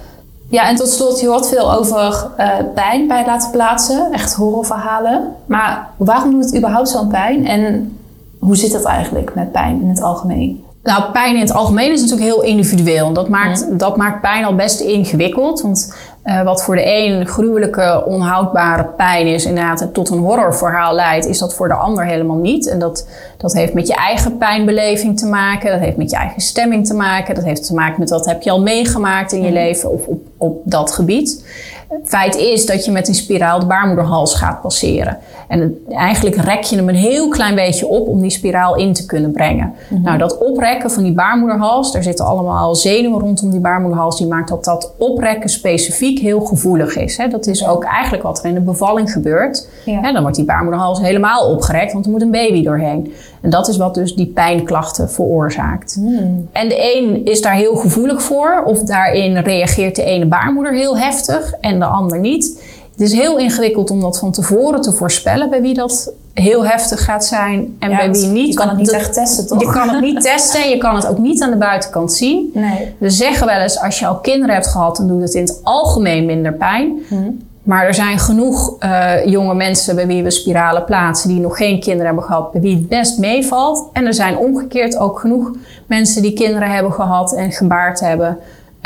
Ja, 0.49 0.69
en 0.69 0.75
tot 0.75 0.89
slot, 0.89 1.19
je 1.19 1.27
hoort 1.27 1.47
veel 1.47 1.73
over 1.73 2.27
uh, 2.37 2.49
pijn 2.73 3.07
bij 3.07 3.25
laten 3.25 3.51
plaatsen. 3.51 4.11
Echt 4.11 4.33
horrorverhalen. 4.33 5.33
Maar 5.45 5.89
waarom 5.97 6.31
doet 6.31 6.45
het 6.45 6.55
überhaupt 6.57 6.89
zo'n 6.89 7.07
pijn? 7.07 7.47
En 7.47 7.97
hoe 8.39 8.55
zit 8.55 8.71
dat 8.71 8.83
eigenlijk 8.83 9.35
met 9.35 9.51
pijn 9.51 9.81
in 9.81 9.89
het 9.89 10.01
algemeen? 10.01 10.63
Nou, 10.87 11.11
pijn 11.11 11.35
in 11.35 11.41
het 11.41 11.53
algemeen 11.53 11.91
is 11.91 12.01
natuurlijk 12.01 12.29
heel 12.29 12.43
individueel. 12.43 13.13
Dat 13.13 13.29
maakt, 13.29 13.79
dat 13.79 13.97
maakt 13.97 14.21
pijn 14.21 14.45
al 14.45 14.55
best 14.55 14.79
ingewikkeld. 14.79 15.61
Want 15.61 15.95
uh, 16.25 16.43
wat 16.43 16.63
voor 16.63 16.75
de 16.75 16.85
een 16.85 17.27
gruwelijke, 17.27 18.03
onhoudbare 18.05 18.85
pijn 18.85 19.27
is, 19.27 19.45
inderdaad 19.45 19.93
tot 19.93 20.09
een 20.09 20.17
horrorverhaal 20.17 20.93
leidt, 20.93 21.25
is 21.25 21.37
dat 21.37 21.55
voor 21.55 21.67
de 21.67 21.73
ander 21.73 22.05
helemaal 22.05 22.37
niet. 22.37 22.67
En 22.67 22.79
dat, 22.79 23.07
dat 23.37 23.53
heeft 23.53 23.73
met 23.73 23.87
je 23.87 23.95
eigen 23.95 24.37
pijnbeleving 24.37 25.19
te 25.19 25.25
maken, 25.25 25.71
dat 25.71 25.79
heeft 25.79 25.97
met 25.97 26.09
je 26.09 26.17
eigen 26.17 26.41
stemming 26.41 26.87
te 26.87 26.93
maken, 26.93 27.35
dat 27.35 27.43
heeft 27.43 27.67
te 27.67 27.73
maken 27.73 27.99
met 27.99 28.09
wat 28.09 28.25
heb 28.25 28.41
je 28.41 28.51
al 28.51 28.61
meegemaakt 28.61 29.31
in 29.31 29.43
je 29.43 29.51
leven 29.51 29.91
of 29.91 30.05
op, 30.05 30.21
op 30.37 30.61
dat 30.63 30.91
gebied. 30.91 31.45
Het 31.87 32.07
feit 32.07 32.35
is 32.35 32.65
dat 32.65 32.85
je 32.85 32.91
met 32.91 33.07
een 33.07 33.15
spiraal 33.15 33.59
de 33.59 33.65
baarmoederhals 33.65 34.35
gaat 34.35 34.61
passeren. 34.61 35.17
En 35.47 35.59
het, 35.59 35.71
eigenlijk 35.89 36.35
rek 36.35 36.63
je 36.63 36.75
hem 36.75 36.89
een 36.89 36.95
heel 36.95 37.27
klein 37.29 37.55
beetje 37.55 37.87
op 37.87 38.07
om 38.07 38.21
die 38.21 38.29
spiraal 38.29 38.75
in 38.75 38.93
te 38.93 39.05
kunnen 39.05 39.31
brengen. 39.31 39.73
Mm-hmm. 39.89 40.05
Nou, 40.05 40.17
dat 40.17 40.37
oprekken 40.37 40.91
van 40.91 41.03
die 41.03 41.13
baarmoederhals, 41.13 41.91
daar 41.91 42.03
zitten 42.03 42.25
allemaal 42.25 42.75
zenuwen 42.75 43.19
rondom 43.19 43.49
die 43.51 43.59
baarmoederhals, 43.59 44.17
die 44.17 44.27
maakt 44.27 44.49
dat 44.49 44.63
dat 44.63 44.93
oprekken 44.97 45.49
specifiek 45.49 46.19
heel 46.19 46.39
gevoelig 46.39 46.95
is. 46.95 47.17
Hè. 47.17 47.27
Dat 47.27 47.47
is 47.47 47.67
ook 47.67 47.83
eigenlijk 47.83 48.23
wat 48.23 48.39
er 48.39 48.45
in 48.45 48.53
de 48.53 48.61
bevalling 48.61 49.11
gebeurt. 49.11 49.67
Ja. 49.85 50.01
Hè, 50.01 50.11
dan 50.11 50.21
wordt 50.21 50.37
die 50.37 50.45
baarmoederhals 50.45 51.01
helemaal 51.01 51.49
opgerekt, 51.49 51.93
want 51.93 52.05
er 52.05 52.11
moet 52.11 52.21
een 52.21 52.31
baby 52.31 52.63
doorheen. 52.63 53.13
En 53.41 53.49
dat 53.49 53.67
is 53.67 53.77
wat 53.77 53.93
dus 53.93 54.15
die 54.15 54.27
pijnklachten 54.27 55.09
veroorzaakt. 55.09 55.95
Mm. 55.99 56.47
En 56.51 56.69
de 56.69 56.95
een 56.95 57.25
is 57.25 57.41
daar 57.41 57.53
heel 57.53 57.75
gevoelig 57.75 58.21
voor, 58.21 58.63
of 58.65 58.79
daarin 58.79 59.37
reageert 59.37 59.95
de 59.95 60.03
ene 60.03 60.25
baarmoeder 60.25 60.73
heel 60.73 60.97
heftig 60.97 61.53
en 61.61 61.76
de 61.79 61.85
ander 61.85 62.19
niet. 62.19 62.61
Het 62.91 63.01
is 63.01 63.13
heel 63.13 63.37
ingewikkeld 63.37 63.91
om 63.91 63.99
dat 63.99 64.19
van 64.19 64.31
tevoren 64.31 64.81
te 64.81 64.91
voorspellen 64.91 65.49
bij 65.49 65.61
wie 65.61 65.73
dat 65.73 66.13
heel 66.33 66.65
heftig 66.65 67.03
gaat 67.03 67.25
zijn 67.25 67.75
en 67.79 67.89
ja, 67.89 67.97
bij 67.97 68.11
wie 68.11 68.25
niet. 68.25 68.47
Je 68.47 68.53
kan 68.53 68.69
het 68.69 68.77
niet 68.77 68.91
echt 68.91 69.13
testen, 69.13 69.47
toch? 69.47 69.61
Je 69.61 69.71
kan 69.71 69.89
het 69.89 70.01
niet 70.01 70.21
testen 70.21 70.63
en 70.63 70.69
je 70.69 70.77
kan 70.77 70.95
het 70.95 71.07
ook 71.07 71.17
niet 71.17 71.41
aan 71.41 71.51
de 71.51 71.57
buitenkant 71.57 72.13
zien. 72.13 72.51
Nee. 72.53 72.95
We 72.97 73.09
zeggen 73.09 73.47
wel 73.47 73.59
eens, 73.59 73.79
als 73.79 73.99
je 73.99 74.07
al 74.07 74.15
kinderen 74.15 74.55
hebt 74.55 74.67
gehad, 74.67 74.97
dan 74.97 75.07
doet 75.07 75.21
het 75.21 75.33
in 75.33 75.41
het 75.41 75.59
algemeen 75.63 76.25
minder 76.25 76.53
pijn. 76.53 76.99
Hmm. 77.07 77.45
Maar 77.63 77.85
er 77.85 77.93
zijn 77.93 78.19
genoeg 78.19 78.75
uh, 78.83 79.25
jonge 79.25 79.53
mensen 79.53 79.95
bij 79.95 80.07
wie 80.07 80.23
we 80.23 80.31
spiralen 80.31 80.83
plaatsen 80.83 81.29
die 81.29 81.39
nog 81.39 81.57
geen 81.57 81.79
kinderen 81.79 82.05
hebben 82.05 82.23
gehad, 82.23 82.51
bij 82.51 82.61
wie 82.61 82.75
het 82.75 82.87
best 82.87 83.17
meevalt. 83.17 83.89
En 83.93 84.05
er 84.05 84.13
zijn 84.13 84.37
omgekeerd 84.37 84.97
ook 84.97 85.19
genoeg 85.19 85.51
mensen 85.85 86.21
die 86.21 86.33
kinderen 86.33 86.71
hebben 86.71 86.91
gehad 86.93 87.33
en 87.33 87.51
gebaard 87.51 87.99
hebben. 87.99 88.37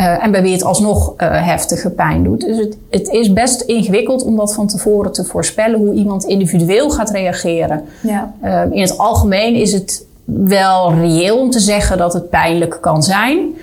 Uh, 0.02 0.24
en 0.24 0.32
bij 0.32 0.42
wie 0.42 0.52
het 0.52 0.64
alsnog 0.64 1.14
uh, 1.18 1.46
heftige 1.46 1.90
pijn 1.90 2.24
doet. 2.24 2.42
Dus 2.42 2.58
het, 2.58 2.78
het, 2.90 3.08
is 3.08 3.34
best 3.34 3.62
ingewikkeld 3.62 4.24
om 4.24 4.36
dat 4.36 4.54
van 4.54 4.68
tevoren 4.68 5.12
te 5.12 5.24
voorspellen 5.24 5.80
hoe 5.80 5.94
iemand 5.94 6.24
individueel 6.24 6.90
gaat 6.90 7.10
reageren. 7.10 7.84
Ja. 8.02 8.34
Uh, 8.44 8.62
in 8.70 8.82
het 8.82 8.98
algemeen 8.98 9.56
is 9.56 9.74
het 9.74 10.06
wel 10.24 10.94
reëel 10.94 11.38
om 11.38 11.50
te 11.50 11.60
zeggen 11.60 11.98
dat 11.98 12.14
het 12.14 12.30
pijnlijk 12.30 12.78
kan 12.82 13.04
zijn. 13.04 13.56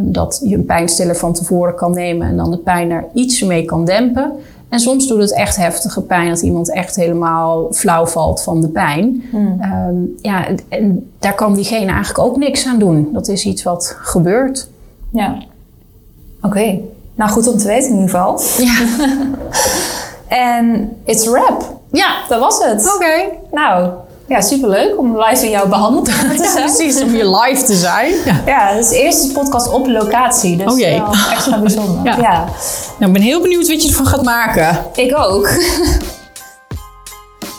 dat 0.00 0.40
je 0.44 0.54
een 0.54 0.64
pijnstiller 0.64 1.16
van 1.16 1.32
tevoren 1.32 1.74
kan 1.74 1.92
nemen 1.94 2.26
en 2.26 2.36
dan 2.36 2.50
de 2.50 2.56
pijn 2.56 2.90
er 2.90 3.04
iets 3.14 3.42
mee 3.42 3.64
kan 3.64 3.84
dempen. 3.84 4.32
En 4.68 4.80
soms 4.80 5.08
doet 5.08 5.20
het 5.20 5.34
echt 5.34 5.56
heftige 5.56 6.02
pijn 6.02 6.28
dat 6.28 6.42
iemand 6.42 6.72
echt 6.72 6.96
helemaal 6.96 7.68
flauw 7.70 8.06
valt 8.06 8.42
van 8.42 8.60
de 8.60 8.68
pijn. 8.68 9.22
Hmm. 9.30 10.14
ja, 10.22 10.46
en 10.68 11.10
daar 11.18 11.34
kan 11.34 11.54
diegene 11.54 11.90
eigenlijk 11.90 12.18
ook 12.18 12.36
niks 12.36 12.66
aan 12.66 12.78
doen. 12.78 13.08
Dat 13.12 13.28
is 13.28 13.44
iets 13.44 13.62
wat 13.62 13.96
gebeurt. 14.00 14.68
Ja. 15.12 15.50
Oké, 16.42 16.58
okay. 16.58 16.82
nou 17.14 17.30
goed 17.30 17.48
om 17.48 17.58
te 17.58 17.66
weten 17.66 17.88
in 17.88 17.94
ieder 17.94 18.10
geval. 18.10 18.40
Ja. 18.58 18.86
en 20.46 20.96
it's 21.04 21.26
a 21.26 21.30
wrap. 21.30 21.80
Ja, 21.90 22.14
dat 22.28 22.40
was 22.40 22.64
het. 22.64 22.86
Oké. 22.86 22.94
Okay. 22.94 23.38
Nou, 23.50 23.90
ja, 24.28 24.40
superleuk 24.40 24.98
om 24.98 25.20
live 25.22 25.44
in 25.44 25.50
jouw 25.50 25.68
behandeld 25.68 26.04
te 26.04 26.10
zijn. 26.12 26.42
Ja, 26.42 26.64
precies, 26.64 27.02
om 27.02 27.08
hier 27.08 27.26
live 27.26 27.62
te 27.62 27.74
zijn. 27.74 28.14
Ja, 28.24 28.42
ja 28.52 28.68
het 28.68 28.84
is 28.84 28.90
de 28.90 29.02
eerste 29.02 29.32
podcast 29.32 29.72
op 29.72 29.86
locatie, 29.86 30.56
dus 30.56 30.72
oh 30.72 30.78
jee. 30.78 31.00
wel 31.00 31.14
extra 31.30 31.58
bijzonder. 31.58 32.04
Ja. 32.12 32.16
ja. 32.16 32.44
Nou, 32.98 33.06
ik 33.06 33.12
ben 33.12 33.22
heel 33.22 33.40
benieuwd 33.40 33.68
wat 33.68 33.82
je 33.82 33.88
ervan 33.88 34.06
gaat 34.06 34.22
maken. 34.22 34.86
Ik 34.94 35.16
ook. 35.18 35.50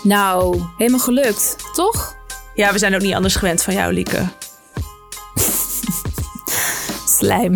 nou, 0.04 0.62
helemaal 0.78 1.00
gelukt, 1.00 1.56
toch? 1.74 2.16
Ja, 2.56 2.72
we 2.72 2.78
zijn 2.78 2.96
ook 2.96 3.02
niet 3.02 3.16
anders 3.16 3.36
gewend 3.36 3.64
van 3.64 3.74
jou, 3.74 3.94
Lieke. 3.94 4.22
Slijm. 7.18 7.56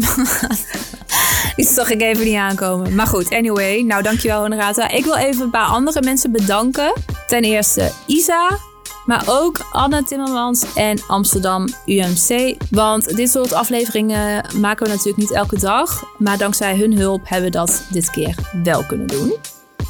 Die 1.65 1.65
zag 1.65 1.89
ik 1.89 2.01
even 2.01 2.25
niet 2.25 2.35
aankomen. 2.35 2.95
Maar 2.95 3.07
goed, 3.07 3.33
anyway. 3.33 3.81
Nou, 3.81 4.03
dankjewel 4.03 4.41
Honorata. 4.41 4.89
Ik 4.89 5.03
wil 5.03 5.15
even 5.15 5.41
een 5.41 5.49
paar 5.49 5.67
andere 5.67 6.01
mensen 6.01 6.31
bedanken. 6.31 6.93
Ten 7.27 7.43
eerste 7.43 7.91
Isa, 8.05 8.57
maar 9.05 9.23
ook 9.25 9.65
Anne 9.71 10.03
Timmermans 10.03 10.65
en 10.75 10.99
Amsterdam 11.07 11.67
UMC. 11.85 12.55
Want 12.69 13.15
dit 13.15 13.29
soort 13.29 13.53
afleveringen 13.53 14.45
maken 14.59 14.85
we 14.85 14.91
natuurlijk 14.91 15.17
niet 15.17 15.31
elke 15.31 15.59
dag. 15.59 16.03
Maar 16.17 16.37
dankzij 16.37 16.77
hun 16.77 16.97
hulp 16.97 17.21
hebben 17.23 17.51
we 17.51 17.57
dat 17.57 17.83
dit 17.91 18.11
keer 18.11 18.35
wel 18.63 18.83
kunnen 18.83 19.07
doen. 19.07 19.35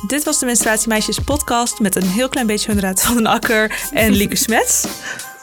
Dit 0.08 0.24
was 0.24 0.40
de 0.40 0.46
Menstruatiemeisjes 0.46 1.20
podcast 1.20 1.80
met 1.80 1.96
een 1.96 2.08
heel 2.08 2.30
klein 2.30 2.48
beetje 2.48 2.72
Honorata 2.72 3.08
van 3.08 3.16
den 3.16 3.26
Akker 3.26 3.90
en 3.92 4.12
Lieke 4.12 4.36
Smets. 4.46 4.88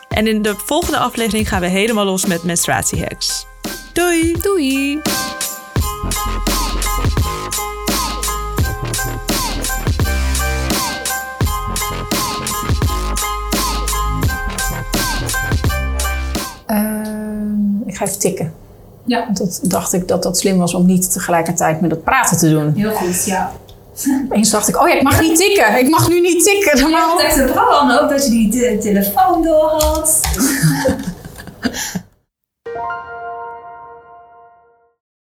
En 0.09 0.27
in 0.27 0.43
de 0.43 0.55
volgende 0.57 0.99
aflevering 0.99 1.49
gaan 1.49 1.61
we 1.61 1.67
helemaal 1.67 2.05
los 2.05 2.27
met 2.27 2.43
menstruatiehacks. 2.43 3.47
Doei! 3.93 4.37
Doei! 4.41 5.03
Uh, 6.05 6.11
ik 17.87 17.97
ga 17.97 18.05
even 18.05 18.19
tikken. 18.19 18.53
Ja. 19.05 19.29
Dat 19.33 19.61
dacht 19.63 19.93
ik 19.93 20.09
dat 20.09 20.23
dat 20.23 20.39
slim 20.39 20.59
was 20.59 20.75
om 20.75 20.87
niet 20.87 21.13
tegelijkertijd 21.13 21.81
met 21.81 21.91
het 21.91 22.05
praten 22.05 22.39
te 22.39 22.51
doen. 22.51 22.73
Heel 22.77 22.91
goed, 22.91 23.25
ja. 23.25 23.53
Eens 24.31 24.51
dacht 24.51 24.69
ik, 24.69 24.81
oh 24.81 24.89
ja, 24.89 24.95
ik 24.95 25.03
mag 25.03 25.21
niet 25.21 25.37
tikken. 25.37 25.79
Ik 25.79 25.89
mag 25.89 26.09
nu 26.09 26.21
niet 26.21 26.45
tikken. 26.45 26.81
Normaal... 26.81 27.19
Ja, 27.19 27.25
echt 27.25 27.41
vooral 27.41 28.01
ook 28.01 28.11
dat 28.11 28.25
je 28.25 28.31
die 28.31 28.79
telefoon 28.79 29.43
door 29.43 29.71
had. 29.71 30.21